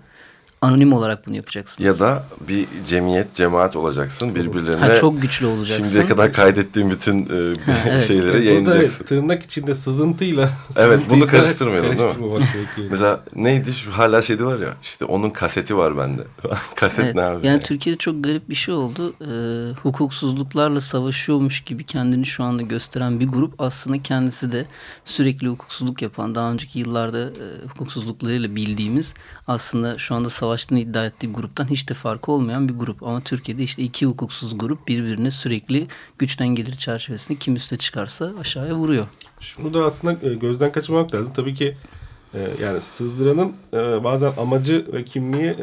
anonim 0.65 0.93
olarak 0.93 1.27
bunu 1.27 1.37
yapacaksınız. 1.37 2.01
Ya 2.01 2.07
da 2.07 2.25
bir 2.49 2.67
cemiyet, 2.87 3.35
cemaat 3.35 3.77
olacaksın 3.77 4.35
birbirlerine. 4.35 4.87
Ha, 4.87 4.95
çok 4.95 5.23
güçlü 5.23 5.47
olacaksın. 5.47 5.85
Şimdiye 5.85 6.07
kadar 6.07 6.33
kaydettiğim 6.33 6.91
bütün 6.91 7.19
e, 7.19 7.55
Ha, 7.73 7.79
evet. 7.89 8.07
şeyleri 8.07 8.27
Burada 8.27 8.39
yayınlayacaksın. 8.45 8.97
evet, 9.01 9.09
tırnak 9.09 9.43
içinde 9.43 9.75
sızıntıyla 9.75 10.49
Evet, 10.77 11.01
bunu 11.11 11.27
karıştırmayalım, 11.27 11.99
değil 11.99 12.19
mi? 12.19 12.37
Mesela 12.91 13.21
neydi 13.37 13.73
şu 13.73 13.91
hala 13.91 14.23
şey 14.23 14.39
diyorlar 14.39 14.59
ya 14.67 14.75
işte 14.83 15.05
onun 15.05 15.31
kaseti 15.31 15.77
var 15.77 15.99
bende. 15.99 16.23
Kaset 16.75 17.05
Evet, 17.05 17.15
ne 17.15 17.23
abi? 17.23 17.47
yani 17.47 17.61
Türkiye'de 17.63 17.99
çok 17.99 18.25
garip 18.25 18.49
bir 18.51 18.55
şey 18.55 18.75
oldu. 18.75 19.15
Ee, 19.21 19.73
hukuksuzluklarla 19.83 20.81
savaşıyormuş 20.81 21.61
gibi 21.65 21.85
kendini 21.85 22.27
şu 22.27 22.45
anda 22.45 22.63
gösteren 22.63 23.21
bir 23.21 23.29
grup 23.29 23.55
aslında 23.61 24.03
kendisi 24.03 24.53
de 24.53 24.67
sürekli 25.05 25.49
hukuksuzluk 25.49 26.03
yapan, 26.03 26.35
daha 26.35 26.53
önceki 26.53 26.79
yıllarda 26.79 27.19
e, 27.21 27.67
hukuksuzluklarıyla 27.69 28.57
bildiğimiz 28.57 29.15
aslında 29.47 29.99
şu 29.99 30.15
anda 30.15 30.29
savaştığını 30.55 30.79
iddia 30.79 31.07
ettiği 31.07 31.33
gruptan 31.33 31.71
hiç 31.71 31.89
de 31.89 31.95
farkı 31.95 32.33
olmayan 32.33 32.69
bir 32.69 32.75
grup. 32.75 33.03
Ama 33.03 33.21
Türkiye'de 33.21 33.63
işte 33.63 33.83
iki 33.83 34.07
hukuksuz 34.07 34.59
grup 34.59 34.89
birbirine 34.89 35.31
sürekli 35.31 35.87
güç 36.19 36.39
dengeleri 36.39 36.79
çerçevesinde 36.79 37.39
kim 37.39 37.57
üste 37.57 37.77
çıkarsa 37.77 38.33
aşağıya 38.41 38.75
vuruyor. 38.75 39.07
Şunu 39.41 39.75
da 39.75 39.85
aslında 39.85 40.29
e, 40.29 40.35
gözden 40.35 40.73
kaçırmamak 40.73 41.15
lazım. 41.15 41.33
Tabii 41.37 41.55
ki 41.55 41.77
e, 42.35 42.51
yani 42.63 42.81
sızdıranın 42.81 43.53
e, 43.73 44.05
bazen 44.05 44.33
amacı 44.39 44.87
ve 44.93 45.05
kimliği 45.05 45.57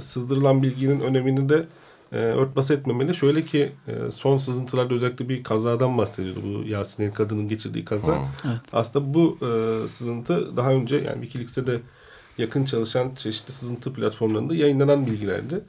sızdırılan 0.00 0.62
bilginin 0.62 1.00
önemini 1.00 1.48
de 1.48 1.66
örtbas 2.12 2.70
etmemeli. 2.70 3.14
Şöyle 3.14 3.44
ki 3.44 3.72
son 4.10 4.38
sızıntılarda 4.38 4.94
özellikle 4.94 5.28
bir 5.28 5.42
kazadan 5.42 5.98
bahsediyordu. 5.98 6.40
Bu 6.44 6.68
Yasin 6.68 7.02
El 7.02 7.12
kadının 7.12 7.48
geçirdiği 7.48 7.84
kaza. 7.84 8.12
Hı. 8.12 8.18
Evet. 8.44 8.60
Aslında 8.72 9.14
bu 9.14 9.38
sızıntı 9.88 10.56
daha 10.56 10.70
önce 10.70 10.96
yani 10.96 11.20
Wikileaks'te 11.22 11.66
de 11.66 11.80
yakın 12.38 12.64
çalışan 12.64 13.14
çeşitli 13.14 13.52
sızıntı 13.52 13.92
platformlarında 13.92 14.54
yayınlanan 14.54 15.06
bilgilerdi. 15.06 15.60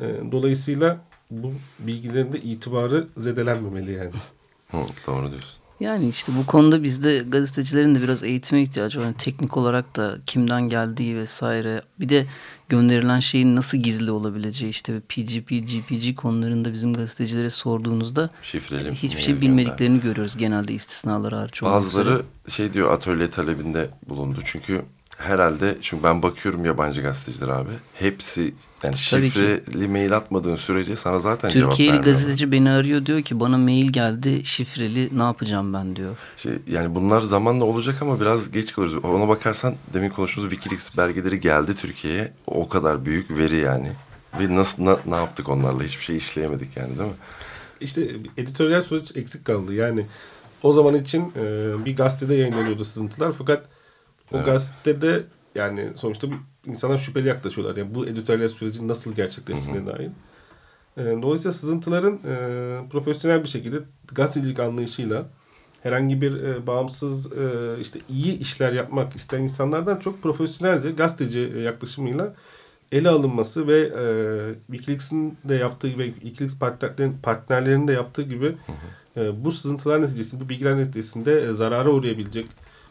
E, 0.00 0.04
dolayısıyla 0.32 1.00
bu 1.30 1.52
bilgilerin 1.78 2.32
de 2.32 2.40
itibarı 2.40 3.06
zedelenmemeli 3.16 3.92
yani. 3.92 4.10
Hı, 4.70 4.78
doğru 5.06 5.30
diyorsun. 5.30 5.56
Yani 5.80 6.08
işte 6.08 6.32
bu 6.38 6.46
konuda 6.46 6.82
bizde 6.82 7.18
gazetecilerin 7.18 7.94
de 7.94 8.02
biraz 8.02 8.22
eğitime 8.22 8.62
ihtiyacı 8.62 9.00
var. 9.00 9.04
Yani 9.04 9.16
teknik 9.16 9.56
olarak 9.56 9.96
da 9.96 10.18
kimden 10.26 10.62
geldiği 10.68 11.16
vesaire. 11.16 11.82
Bir 12.00 12.08
de 12.08 12.26
gönderilen 12.68 13.20
şeyin 13.20 13.56
nasıl 13.56 13.78
gizli 13.78 14.10
olabileceği 14.10 14.70
işte 14.70 15.00
PGP, 15.00 15.48
GPG 15.48 16.16
konularında 16.16 16.72
bizim 16.72 16.92
gazetecilere 16.94 17.50
sorduğunuzda 17.50 18.30
Şifreli. 18.42 18.92
hiçbir 18.94 19.08
mail 19.08 19.18
şey 19.24 19.34
gönder. 19.34 19.40
bilmediklerini 19.42 20.00
görüyoruz 20.00 20.36
genelde 20.36 20.74
istisnalar 20.74 21.32
hariç. 21.32 21.62
Bazıları 21.62 22.08
üzere. 22.10 22.22
şey 22.48 22.72
diyor 22.72 22.92
atölye 22.92 23.30
talebinde 23.30 23.90
bulundu. 24.08 24.40
Çünkü 24.44 24.82
herhalde 25.16 25.76
çünkü 25.82 26.04
ben 26.04 26.22
bakıyorum 26.22 26.64
yabancı 26.64 27.02
gazeteciler 27.02 27.48
abi. 27.48 27.70
Hepsi 27.94 28.54
yani 28.82 28.94
Tabii 29.10 29.30
ki. 29.30 29.38
şifreli 29.38 29.88
mail 29.88 30.16
atmadığın 30.16 30.56
sürece 30.56 30.96
sana 30.96 31.18
zaten 31.18 31.48
cevap 31.50 31.70
Türkiye'li 31.70 31.92
vermiyorlar. 31.92 32.20
gazeteci 32.20 32.52
beni 32.52 32.70
arıyor 32.70 33.06
diyor 33.06 33.22
ki 33.22 33.40
bana 33.40 33.58
mail 33.58 33.92
geldi 33.92 34.44
şifreli 34.44 35.18
ne 35.18 35.22
yapacağım 35.22 35.72
ben 35.74 35.96
diyor. 35.96 36.16
Şey, 36.36 36.52
yani 36.70 36.94
bunlar 36.94 37.20
zamanla 37.20 37.64
olacak 37.64 38.02
ama 38.02 38.20
biraz 38.20 38.50
geç 38.50 38.72
kalırız. 38.72 38.94
Ona 39.04 39.28
bakarsan 39.28 39.74
demin 39.94 40.08
konuştuğumuz 40.10 40.50
Wikileaks 40.50 40.96
belgeleri 40.96 41.40
geldi 41.40 41.74
Türkiye'ye. 41.74 42.32
O 42.46 42.68
kadar 42.68 43.04
büyük 43.04 43.30
veri 43.30 43.56
yani. 43.56 43.92
Ve 44.40 44.54
nasıl 44.56 44.84
na- 44.84 45.00
ne 45.06 45.14
yaptık 45.16 45.48
onlarla? 45.48 45.82
Hiçbir 45.82 46.04
şey 46.04 46.16
işleyemedik 46.16 46.76
yani 46.76 46.98
değil 46.98 47.10
mi? 47.10 47.16
İşte 47.80 48.02
editoryal 48.36 48.82
süreç 48.82 49.16
eksik 49.16 49.44
kaldı. 49.44 49.74
Yani 49.74 50.06
o 50.62 50.72
zaman 50.72 50.94
için 50.94 51.32
e, 51.36 51.84
bir 51.84 51.96
gazetede 51.96 52.34
yayınlanıyordu 52.34 52.84
sızıntılar 52.84 53.32
fakat 53.32 53.64
o 54.32 54.36
Evet. 54.36 54.46
gazetede 54.46 55.22
yani 55.54 55.90
sonuçta 55.96 56.26
insana 56.66 56.98
şüpheli 56.98 57.28
yaklaşıyorlar. 57.28 57.76
Yani 57.76 57.94
bu 57.94 58.06
editoryal 58.06 58.48
sürecin 58.48 58.88
nasıl 58.88 59.14
gerçekleştiğine 59.14 59.86
dair. 59.86 60.10
E, 60.96 61.22
dolayısıyla 61.22 61.52
sızıntıların 61.52 62.20
e, 62.26 62.88
profesyonel 62.90 63.42
bir 63.42 63.48
şekilde 63.48 63.76
gazetecilik 64.14 64.60
anlayışıyla 64.60 65.26
herhangi 65.82 66.20
bir 66.20 66.42
e, 66.42 66.66
bağımsız 66.66 67.32
e, 67.32 67.76
işte 67.80 67.98
iyi 68.08 68.38
işler 68.38 68.72
yapmak 68.72 69.16
isteyen 69.16 69.42
insanlardan 69.42 69.96
çok 69.96 70.22
profesyonelce 70.22 70.90
gazeteci 70.90 71.52
e, 71.56 71.60
yaklaşımıyla 71.60 72.34
ele 72.92 73.08
alınması 73.08 73.66
ve 73.68 73.78
e, 73.78 74.04
Wikileaks'in 74.66 75.38
de 75.44 75.54
yaptığı 75.54 75.98
ve 75.98 76.12
Wikileaks 76.14 76.58
partnerlerin, 76.58 77.16
partnerlerinin 77.22 77.88
de 77.88 77.92
yaptığı 77.92 78.22
gibi 78.22 78.54
e, 79.16 79.44
bu 79.44 79.52
sızıntılar 79.52 80.02
neticesinde, 80.02 80.44
bu 80.44 80.48
bilgiler 80.48 80.76
neticesinde 80.76 81.40
e, 81.40 81.52
zarara 81.52 81.90
uğrayabilecek 81.90 82.46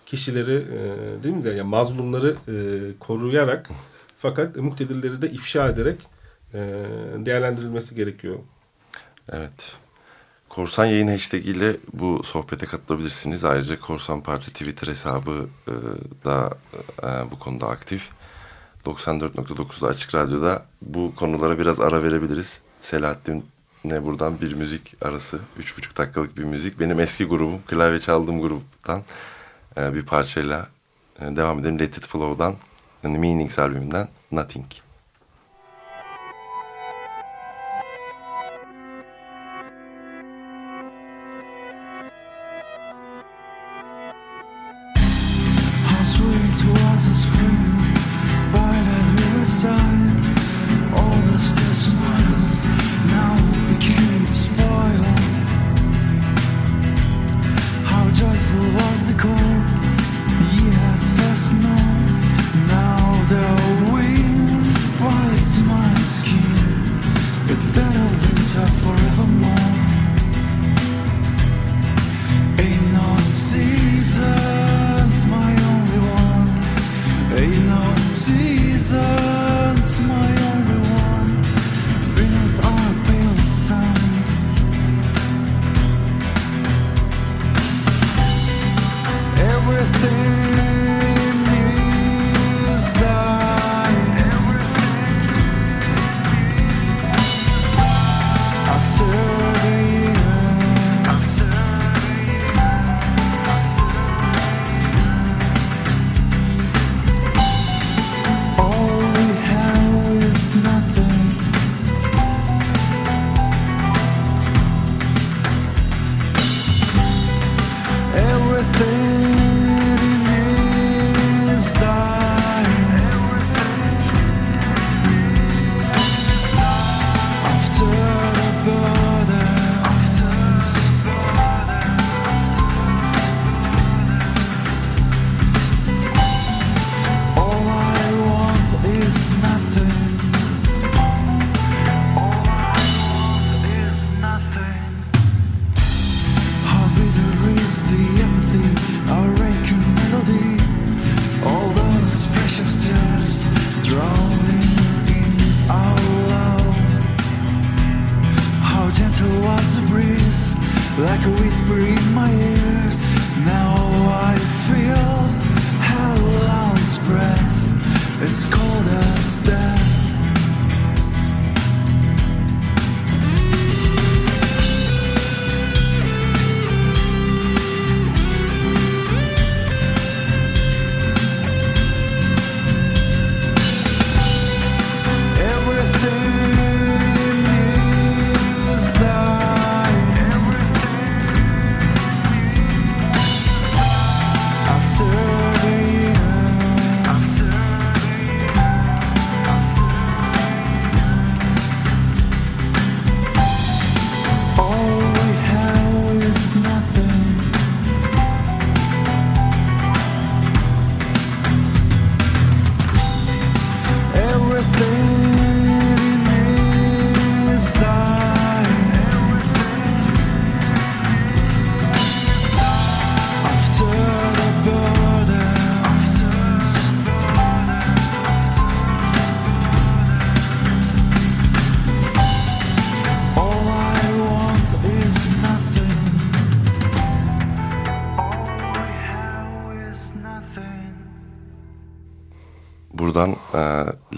kişileri 0.05 0.55
e, 0.55 1.23
değil 1.23 1.35
mi? 1.35 1.47
Yani 1.47 1.61
mazlumları 1.61 2.35
e, 2.47 2.55
koruyarak 2.99 3.69
fakat 4.17 4.55
muktedirleri 4.55 5.21
de 5.21 5.29
ifşa 5.29 5.69
ederek 5.69 5.99
e, 6.53 6.59
değerlendirilmesi 7.17 7.95
gerekiyor. 7.95 8.35
Evet. 9.31 9.75
Korsan 10.49 10.85
yayın 10.85 11.07
hashtag 11.07 11.47
ile 11.47 11.77
bu 11.93 12.23
sohbete 12.23 12.65
katılabilirsiniz. 12.65 13.45
Ayrıca 13.45 13.79
Korsan 13.79 14.21
Parti 14.21 14.53
Twitter 14.53 14.87
hesabı 14.87 15.47
e, 15.67 15.73
da 16.25 16.57
e, 17.03 17.31
bu 17.31 17.39
konuda 17.39 17.67
aktif. 17.67 18.09
94.9'da 18.85 19.87
Açık 19.87 20.15
Radyo'da 20.15 20.65
bu 20.81 21.15
konulara 21.15 21.59
biraz 21.59 21.79
ara 21.79 22.03
verebiliriz. 22.03 22.59
Selahattin'e 22.81 24.05
buradan 24.05 24.41
bir 24.41 24.53
müzik 24.53 24.95
arası. 25.01 25.39
3,5 25.59 25.97
dakikalık 25.97 26.37
bir 26.37 26.43
müzik. 26.43 26.79
Benim 26.79 26.99
eski 26.99 27.25
grubum, 27.25 27.59
klavye 27.67 27.99
çaldığım 27.99 28.41
gruptan 28.41 29.03
bir 29.77 30.05
parçayla 30.05 30.67
E, 31.21 31.35
devam 31.35 31.59
edelim 31.59 31.79
Let 31.79 31.97
It 31.97 32.05
Flow'dan, 32.07 32.55
yani 33.03 33.19
Meanings 33.19 33.59
albümünden 33.59 34.07
Nothing. 34.31 34.65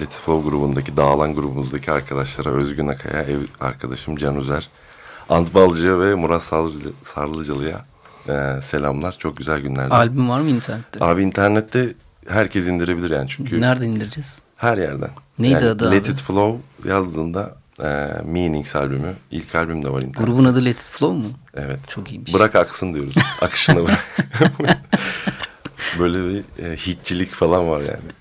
Let's 0.08 0.20
Flow 0.20 0.50
grubundaki, 0.50 0.98
Dağılan 0.98 1.36
grubumuzdaki 1.36 1.92
arkadaşlara 1.92 2.50
Özgün 2.50 2.88
Akaya, 2.88 3.24
ev 3.24 3.40
arkadaşım 3.60 4.16
Can 4.16 4.36
Üzer, 4.36 4.70
Ant 5.30 5.54
Balcı'ya 5.54 6.00
ve 6.00 6.16
Murat 6.16 6.44
Sarlıcalı'ya 7.04 7.86
e, 8.30 8.62
selamlar. 8.62 9.16
Çok 9.18 9.38
güzel 9.38 9.60
günlerdi. 9.60 9.94
Albüm 9.94 10.30
var 10.30 10.42
mı 10.42 10.50
internette? 10.50 11.06
Abi 11.06 11.24
internette 11.24 11.94
herkes 12.28 12.68
indirebilir 12.68 13.12
yani 13.12 13.30
çünkü. 13.30 13.62
Nereden 13.62 13.90
indireceğiz? 13.90 14.42
Her 14.56 14.78
yerden. 14.78 15.10
Neydi 15.40 15.54
yani 15.54 15.66
adı 15.66 15.92
Let 15.92 16.06
abi? 16.06 16.12
It 16.12 16.22
Flow 16.22 16.90
yazdığında 16.90 17.56
e, 17.80 17.88
Meanings 18.26 18.76
albümü. 18.76 19.14
ilk 19.32 19.56
albüm 19.56 19.84
de 19.84 19.90
var 19.90 20.02
internette. 20.02 20.24
Grubun 20.24 20.46
adı 20.46 20.66
Let 20.66 20.80
It 20.80 20.90
Flow 20.90 21.18
mu? 21.18 21.34
Evet. 21.54 21.80
Çok 21.88 22.12
iyiymiş. 22.12 22.34
Bırak 22.34 22.56
aksın 22.56 22.94
diyoruz. 22.94 23.16
Akışını 23.42 23.86
bırak. 23.86 24.06
Böyle 26.00 26.18
bir 26.18 26.66
e, 26.66 26.76
hitçilik 26.76 27.32
falan 27.32 27.70
var 27.70 27.82
yani. 27.82 28.12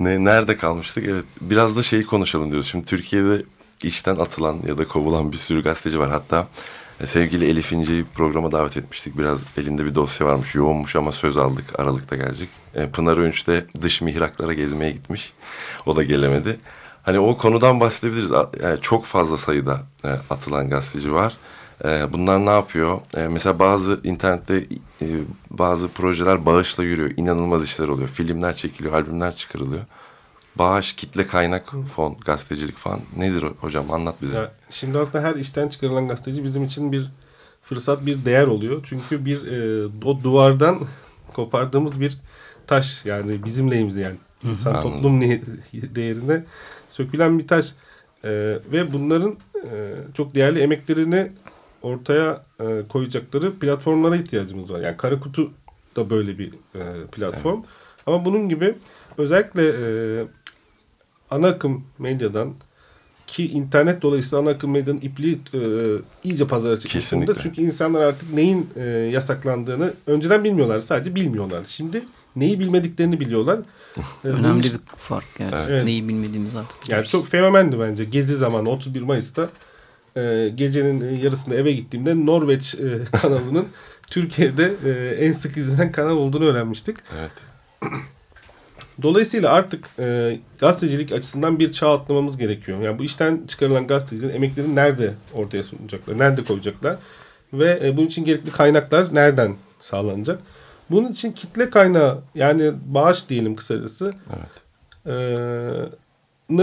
Ne, 0.00 0.24
nerede 0.24 0.56
kalmıştık? 0.56 1.04
Evet. 1.08 1.24
Biraz 1.40 1.76
da 1.76 1.82
şeyi 1.82 2.06
konuşalım 2.06 2.50
diyoruz. 2.50 2.68
Şimdi 2.68 2.84
Türkiye'de 2.86 3.42
işten 3.82 4.16
atılan 4.16 4.58
ya 4.66 4.78
da 4.78 4.88
kovulan 4.88 5.32
bir 5.32 5.36
sürü 5.36 5.62
gazeteci 5.62 5.98
var. 5.98 6.10
Hatta 6.10 6.48
e, 7.00 7.06
sevgili 7.06 7.44
Elif 7.44 7.72
İnce'yi 7.72 8.04
programa 8.04 8.52
davet 8.52 8.76
etmiştik. 8.76 9.18
Biraz 9.18 9.44
elinde 9.56 9.84
bir 9.84 9.94
dosya 9.94 10.26
varmış. 10.26 10.54
Yoğunmuş 10.54 10.96
ama 10.96 11.12
söz 11.12 11.36
aldık. 11.36 11.80
Aralıkta 11.80 12.16
gelecek. 12.16 12.48
E, 12.74 12.88
Pınar 12.88 13.16
Önç 13.16 13.46
de 13.46 13.66
dış 13.82 14.00
mihraklara 14.00 14.52
gezmeye 14.52 14.92
gitmiş. 14.92 15.32
O 15.86 15.96
da 15.96 16.02
gelemedi. 16.02 16.60
Hani 17.02 17.18
o 17.18 17.36
konudan 17.36 17.80
bahsedebiliriz. 17.80 18.30
Yani 18.62 18.80
çok 18.80 19.04
fazla 19.04 19.36
sayıda 19.36 19.82
e, 20.04 20.08
atılan 20.30 20.70
gazeteci 20.70 21.12
var. 21.12 21.36
E, 21.84 22.12
bunlar 22.12 22.46
ne 22.46 22.50
yapıyor? 22.50 23.00
E, 23.16 23.28
mesela 23.28 23.58
bazı 23.58 24.00
internette 24.04 24.56
e, 25.02 25.06
bazı 25.50 25.88
projeler 25.88 26.46
bağışla 26.46 26.84
yürüyor. 26.84 27.10
İnanılmaz 27.16 27.64
işler 27.64 27.88
oluyor. 27.88 28.08
Filmler 28.08 28.56
çekiliyor, 28.56 28.94
albümler 28.94 29.36
çıkarılıyor. 29.36 29.82
Bağış, 30.56 30.92
kitle 30.92 31.26
kaynak 31.26 31.72
fon, 31.96 32.16
gazetecilik 32.24 32.76
falan. 32.76 33.00
Nedir 33.16 33.42
o- 33.42 33.54
hocam? 33.60 33.90
Anlat 33.90 34.14
bize. 34.22 34.34
Ya, 34.34 34.52
şimdi 34.70 34.98
aslında 34.98 35.24
her 35.24 35.34
işten 35.34 35.68
çıkarılan 35.68 36.08
gazeteci 36.08 36.44
bizim 36.44 36.64
için 36.64 36.92
bir 36.92 37.10
fırsat, 37.62 38.06
bir 38.06 38.24
değer 38.24 38.46
oluyor. 38.46 38.80
Çünkü 38.84 39.24
bir 39.24 39.46
e, 39.46 39.86
o 40.04 40.22
duvardan 40.22 40.78
kopardığımız 41.34 42.00
bir 42.00 42.16
taş 42.66 43.04
yani 43.04 43.44
bizim 43.44 43.70
lehimize 43.70 44.00
yani 44.00 44.16
insan 44.42 44.74
Anladım. 44.74 44.90
toplum 44.92 45.20
ne- 45.20 45.40
değerine 45.72 46.44
sökülen 46.88 47.38
bir 47.38 47.46
taş. 47.48 47.72
E, 48.24 48.30
ve 48.72 48.92
bunların 48.92 49.36
e, 49.64 49.94
çok 50.14 50.34
değerli 50.34 50.60
emeklerini 50.60 51.32
ortaya 51.82 52.42
e, 52.60 52.82
koyacakları 52.88 53.58
platformlara 53.58 54.16
ihtiyacımız 54.16 54.72
var. 54.72 54.80
Yani 54.80 54.96
Kara 54.96 55.20
Kutu 55.20 55.50
da 55.96 56.10
böyle 56.10 56.38
bir 56.38 56.48
e, 56.74 57.06
platform. 57.12 57.62
Ama 58.06 58.24
bunun 58.24 58.48
gibi 58.48 58.74
özellikle 59.18 59.62
e, 59.68 60.24
ana 61.30 61.46
akım 61.46 61.84
medyadan 61.98 62.54
ki 63.26 63.50
internet 63.50 64.02
dolayısıyla 64.02 64.38
ana 64.42 64.50
akım 64.50 64.70
medyanın 64.70 65.00
ipliği 65.00 65.40
e, 65.54 65.60
iyice 66.24 66.46
pazara 66.46 66.76
çıkmış 66.76 66.92
Kesinlikle. 66.92 67.26
durumda. 67.26 67.42
Çünkü 67.42 67.62
insanlar 67.62 68.00
artık 68.00 68.32
neyin 68.34 68.70
e, 68.76 68.82
yasaklandığını 68.88 69.92
önceden 70.06 70.44
bilmiyorlar. 70.44 70.80
Sadece 70.80 71.14
bilmiyorlar. 71.14 71.64
Şimdi 71.68 72.04
neyi 72.36 72.60
bilmediklerini 72.60 73.20
biliyorlar. 73.20 73.60
E, 74.24 74.28
Önemli 74.28 74.62
bir 74.62 74.78
fark 74.96 75.24
yani. 75.38 75.54
Evet. 75.70 75.84
Neyi 75.84 76.08
bilmediğimiz 76.08 76.56
artık 76.56 76.88
yani 76.88 77.06
çok 77.06 77.26
fenomendi 77.26 77.80
bence. 77.80 78.04
Gezi 78.04 78.36
zamanı 78.36 78.70
31 78.70 79.02
Mayıs'ta 79.02 79.48
e, 80.18 80.48
gecenin 80.48 81.18
yarısında 81.18 81.54
eve 81.54 81.72
gittiğimde 81.72 82.26
Norveç 82.26 82.74
e, 82.74 82.98
kanalının 83.22 83.66
Türkiye'de 84.10 84.72
e, 84.84 85.16
en 85.26 85.32
sık 85.32 85.56
izlenen 85.56 85.92
kanal 85.92 86.16
olduğunu 86.16 86.44
öğrenmiştik. 86.44 86.96
Evet. 87.18 87.32
Dolayısıyla 89.02 89.52
artık 89.52 89.84
e, 89.98 90.38
gazetecilik 90.60 91.12
açısından 91.12 91.58
bir 91.58 91.72
çağ 91.72 91.94
atlamamız 91.94 92.36
gerekiyor. 92.36 92.82
Yani 92.82 92.98
bu 92.98 93.04
işten 93.04 93.40
çıkarılan 93.48 93.86
gazetecilerin 93.86 94.34
emeklerini 94.34 94.76
nerede 94.76 95.14
ortaya 95.34 95.64
sunacaklar, 95.64 96.18
nerede 96.18 96.44
koyacaklar 96.44 96.96
ve 97.52 97.80
e, 97.84 97.96
bunun 97.96 98.06
için 98.06 98.24
gerekli 98.24 98.50
kaynaklar 98.50 99.14
nereden 99.14 99.56
sağlanacak? 99.80 100.38
Bunun 100.90 101.12
için 101.12 101.32
kitle 101.32 101.70
kaynağı 101.70 102.18
yani 102.34 102.72
bağış 102.86 103.28
diyelim 103.28 103.56
kısacası 103.56 104.14
Evet. 104.36 104.62
e, 106.50 106.54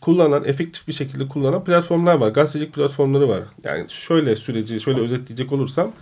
kullanan, 0.00 0.44
efektif 0.44 0.88
bir 0.88 0.92
şekilde 0.92 1.28
kullanan 1.28 1.64
platformlar 1.64 2.14
var. 2.14 2.28
Gazetecilik 2.28 2.74
platformları 2.74 3.28
var. 3.28 3.40
Yani 3.64 3.84
şöyle 3.88 4.36
süreci, 4.36 4.80
şöyle 4.80 5.00
özetleyecek 5.00 5.52
olursam 5.52 5.92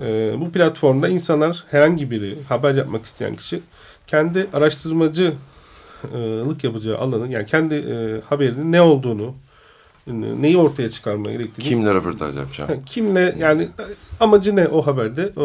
e, 0.00 0.34
bu 0.40 0.52
platformda 0.52 1.08
insanlar 1.08 1.64
herhangi 1.70 2.10
biri 2.10 2.38
haber 2.48 2.74
yapmak 2.74 3.04
isteyen 3.04 3.36
kişi 3.36 3.60
kendi 4.06 4.46
araştırmacılık 4.52 6.64
yapacağı 6.64 6.98
alanın 6.98 7.30
yani 7.30 7.46
kendi 7.46 7.74
e, 7.74 8.20
haberinin 8.28 8.72
ne 8.72 8.82
olduğunu 8.82 9.34
neyi 10.40 10.56
ortaya 10.58 10.90
çıkarmaya 10.90 11.32
gerektiğini 11.36 11.68
Kimle 11.68 11.94
röportaj 11.94 12.36
yapacağım? 12.36 12.70
Kimle 12.86 13.36
yani 13.38 13.62
e, 13.62 13.68
amacı 14.20 14.56
ne 14.56 14.68
o 14.68 14.86
haberde? 14.86 15.32
E, 15.36 15.42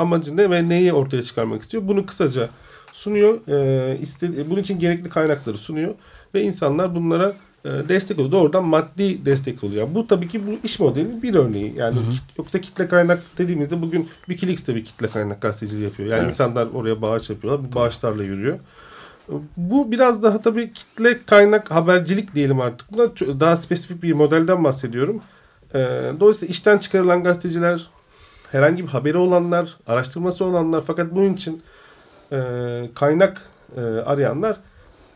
amacı 0.00 0.36
ne 0.36 0.50
ve 0.50 0.68
neyi 0.68 0.92
ortaya 0.92 1.22
çıkarmak 1.22 1.62
istiyor? 1.62 1.82
Bunu 1.86 2.06
kısaca 2.06 2.48
sunuyor. 2.92 3.38
E, 3.48 3.98
istedi- 4.00 4.50
bunun 4.50 4.60
için 4.60 4.78
gerekli 4.78 5.08
kaynakları 5.10 5.58
sunuyor 5.58 5.94
ve 6.34 6.42
insanlar 6.42 6.94
bunlara 6.94 7.32
e, 7.64 7.68
destek 7.88 8.18
oluyor. 8.18 8.32
Doğrudan 8.32 8.64
maddi 8.64 9.24
destek 9.24 9.64
oluyor. 9.64 9.88
Bu 9.94 10.06
tabii 10.06 10.28
ki 10.28 10.46
bu 10.46 10.50
iş 10.66 10.80
modelinin 10.80 11.22
bir 11.22 11.34
örneği. 11.34 11.74
Yani 11.76 11.96
kit- 12.10 12.38
yoksa 12.38 12.60
kitle 12.60 12.88
kaynak 12.88 13.22
dediğimizde 13.38 13.82
bugün 13.82 14.08
Wikileaks 14.26 14.66
de 14.66 14.74
bir 14.74 14.84
kitle 14.84 15.06
kaynak 15.08 15.40
gazeteciliği 15.42 15.84
yapıyor. 15.84 16.08
Yani 16.08 16.20
Evet. 16.20 16.30
insanlar 16.30 16.66
oraya 16.74 17.02
bağış 17.02 17.30
yapıyorlar. 17.30 17.70
Bu 17.70 17.74
bağışlarla 17.74 18.24
yürüyor. 18.24 18.58
Bu 19.56 19.90
biraz 19.92 20.22
daha 20.22 20.42
tabii 20.42 20.72
kitle 20.72 21.18
kaynak 21.26 21.70
habercilik 21.70 22.34
diyelim 22.34 22.60
artık. 22.60 22.92
Buna 22.92 23.04
daha 23.40 23.56
spesifik 23.56 24.02
bir 24.02 24.12
modelden 24.12 24.64
bahsediyorum. 24.64 25.20
Ee, 25.74 25.88
dolayısıyla 26.20 26.52
işten 26.52 26.78
çıkarılan 26.78 27.24
gazeteciler, 27.24 27.90
herhangi 28.50 28.82
bir 28.82 28.88
haberi 28.88 29.16
olanlar, 29.16 29.76
araştırması 29.86 30.44
olanlar 30.44 30.82
fakat 30.86 31.14
bunun 31.14 31.34
için 31.34 31.62
e, 32.32 32.38
kaynak 32.94 33.42
e, 33.76 33.80
arayanlar 33.80 34.56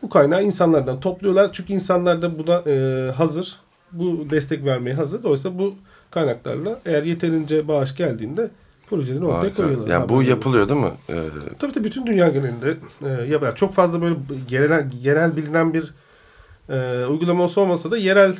bu 0.01 0.09
kaynağı 0.09 0.43
insanlardan 0.43 0.99
topluyorlar. 0.99 1.53
Çünkü 1.53 1.73
insanlar 1.73 2.21
da 2.21 2.39
buna 2.39 2.63
e, 2.71 3.11
hazır. 3.11 3.55
Bu 3.91 4.29
destek 4.29 4.65
vermeye 4.65 4.93
hazır. 4.93 5.23
Dolayısıyla 5.23 5.59
bu 5.59 5.75
kaynaklarla 6.11 6.79
eğer 6.85 7.03
yeterince 7.03 7.67
bağış 7.67 7.95
geldiğinde 7.95 8.49
projelerini 8.89 9.25
ortaya 9.25 9.39
Harika. 9.39 9.55
koyuyorlar. 9.63 9.87
Yani 9.87 10.09
bu 10.09 10.23
yapılıyor 10.23 10.69
değil 10.69 10.79
mi? 10.79 10.91
Ee, 11.09 11.13
Tabii 11.59 11.73
tabii 11.73 11.83
bütün 11.83 12.07
dünya 12.07 12.27
genelinde 12.27 12.77
e, 13.51 13.55
çok 13.55 13.73
fazla 13.73 14.01
böyle 14.01 14.15
genel, 14.47 14.87
genel 15.03 15.37
bilinen 15.37 15.73
bir 15.73 15.93
e, 16.69 17.05
uygulaması 17.05 17.61
olmasa 17.61 17.91
da 17.91 17.97
yerel 17.97 18.35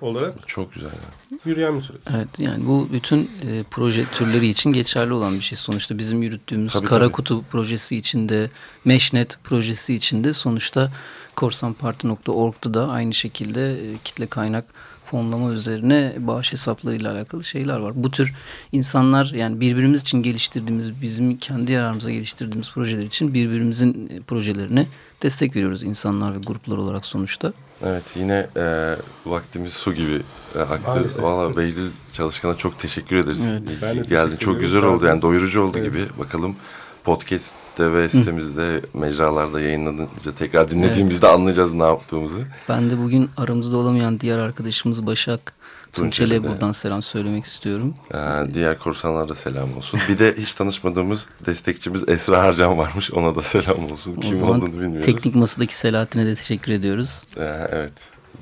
olarak 0.00 0.48
çok 0.48 0.74
güzel. 0.74 0.88
yani. 0.88 1.40
yürüyen 1.44 1.76
bir 1.78 1.82
süreç. 1.82 2.00
Evet 2.14 2.28
yani 2.38 2.66
bu 2.66 2.88
bütün 2.92 3.22
e, 3.22 3.64
proje 3.70 4.04
türleri 4.04 4.46
için 4.46 4.72
geçerli 4.72 5.12
olan 5.12 5.34
bir 5.34 5.40
şey. 5.40 5.58
Sonuçta 5.58 5.98
bizim 5.98 6.22
yürüttüğümüz 6.22 6.72
Tabii, 6.72 6.86
Kara 6.86 7.04
tabii. 7.04 7.12
Kutu 7.12 7.42
projesi 7.42 7.96
içinde, 7.96 8.50
Meşnet 8.84 9.38
projesi 9.44 9.94
içinde 9.94 10.32
sonuçta 10.32 10.92
korsanparti.org'da 11.36 12.74
da 12.74 12.88
aynı 12.88 13.14
şekilde 13.14 13.92
e, 13.92 13.96
kitle 14.04 14.26
kaynak 14.26 14.64
fonlama 15.04 15.52
üzerine 15.52 16.14
bağış 16.18 16.52
hesaplarıyla 16.52 17.12
alakalı 17.12 17.44
şeyler 17.44 17.78
var. 17.78 17.92
Bu 17.96 18.10
tür 18.10 18.34
insanlar 18.72 19.26
yani 19.26 19.60
birbirimiz 19.60 20.02
için 20.02 20.22
geliştirdiğimiz, 20.22 21.02
bizim 21.02 21.36
kendi 21.36 21.72
yararımıza 21.72 22.10
geliştirdiğimiz 22.10 22.70
projeler 22.70 23.02
için 23.02 23.34
birbirimizin 23.34 24.08
e, 24.10 24.20
projelerine 24.20 24.86
destek 25.22 25.56
veriyoruz 25.56 25.82
insanlar 25.82 26.34
ve 26.34 26.38
gruplar 26.38 26.76
olarak 26.76 27.06
sonuçta. 27.06 27.52
Evet 27.84 28.02
yine 28.16 28.46
e, 28.56 28.96
vaktimiz 29.26 29.72
su 29.72 29.94
gibi 29.94 30.22
e, 30.54 30.58
aktı. 30.58 30.90
Maalesef. 30.90 31.22
Valla 31.24 31.56
Behlül 31.56 31.90
Çalışkan'a 32.12 32.54
çok 32.54 32.78
teşekkür 32.78 33.16
ederiz. 33.16 33.44
Evet. 33.50 33.70
İyi 33.70 33.82
Ben 33.82 33.94
geldin. 34.02 34.24
teşekkür 34.24 34.44
Çok 34.44 34.60
güzel 34.60 34.84
oldu 34.84 35.06
yani 35.06 35.22
doyurucu 35.22 35.62
oldu 35.62 35.78
Evet. 35.80 35.92
gibi. 35.92 36.06
Bakalım 36.18 36.56
podcast'te 37.04 37.92
ve 37.92 38.08
sitemizde, 38.08 38.80
mecralarda 38.94 39.60
yayınlanınca 39.60 40.34
tekrar 40.38 40.70
dinlediğimizde 40.70 41.28
anlayacağız 41.28 41.72
ne 41.72 41.82
yaptığımızı. 41.82 42.40
Ben 42.68 42.90
de 42.90 42.98
bugün 43.02 43.30
aramızda 43.36 43.76
olamayan 43.76 44.20
diğer 44.20 44.38
arkadaşımız 44.38 45.06
Başak 45.06 45.52
Tunçel'e 45.96 46.44
buradan 46.44 46.72
selam 46.72 47.02
söylemek 47.02 47.44
istiyorum. 47.44 47.94
Ee, 48.14 48.54
diğer 48.54 48.78
korsanlara 48.78 49.34
selam 49.34 49.76
olsun. 49.76 50.00
Bir 50.08 50.18
de 50.18 50.34
hiç 50.38 50.54
tanışmadığımız 50.54 51.26
destekçimiz 51.46 52.08
Esra 52.08 52.42
Harcan 52.42 52.78
varmış. 52.78 53.12
Ona 53.12 53.34
da 53.36 53.42
selam 53.42 53.92
olsun. 53.92 54.14
O 54.16 54.20
Kim 54.20 54.42
olduğunu 54.42 54.72
bilmiyoruz. 54.72 55.06
teknik 55.06 55.34
masadaki 55.34 55.78
Selahattin'e 55.78 56.26
de 56.26 56.34
teşekkür 56.34 56.72
ediyoruz. 56.72 57.24
Ee, 57.36 57.68
evet. 57.72 57.92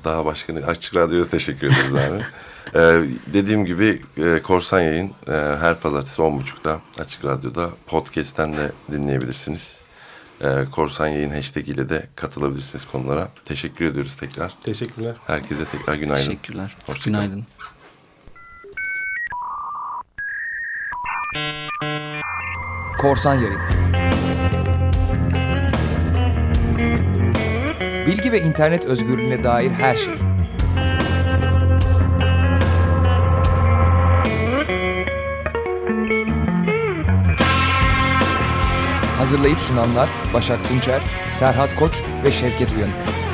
Daha 0.03 0.25
başkanı 0.25 0.67
Açık 0.67 0.95
Radyo'ya 0.95 1.27
teşekkür 1.27 1.67
ederiz 1.67 1.93
abi. 1.95 2.21
Ee, 2.75 3.03
dediğim 3.33 3.65
gibi 3.65 4.01
e, 4.17 4.39
Korsan 4.43 4.79
Yayın 4.81 5.11
e, 5.27 5.31
her 5.31 5.79
pazartesi 5.79 6.21
10.30'da 6.21 6.79
Açık 6.99 7.25
Radyo'da 7.25 7.69
podcast'ten 7.87 8.53
de 8.53 8.71
dinleyebilirsiniz. 8.91 9.79
Ee, 10.41 10.65
Korsan 10.71 11.07
Yayın 11.07 11.29
hashtag 11.29 11.69
ile 11.69 11.89
de 11.89 12.05
katılabilirsiniz 12.15 12.85
konulara. 12.87 13.29
Teşekkür 13.45 13.85
ediyoruz 13.85 14.15
tekrar. 14.15 14.53
Teşekkürler. 14.63 15.15
Herkese 15.27 15.65
tekrar 15.65 15.95
günaydın. 15.95 16.25
Teşekkürler. 16.25 16.75
Hoşça 16.85 17.11
kalın. 17.11 17.25
Günaydın. 17.25 17.45
Korsan 22.97 23.35
Yayın 23.35 23.59
Bilgi 28.07 28.31
ve 28.31 28.41
internet 28.41 28.85
özgürlüğüne 28.85 29.43
dair 29.43 29.71
her 29.71 29.95
şey. 29.95 30.13
Hazırlayıp 39.17 39.59
sunanlar 39.59 40.09
Başak 40.33 40.69
Tunçer, 40.69 41.01
Serhat 41.33 41.75
Koç 41.75 42.01
ve 42.25 42.31
Şevket 42.31 42.71
Uyanık. 42.71 43.24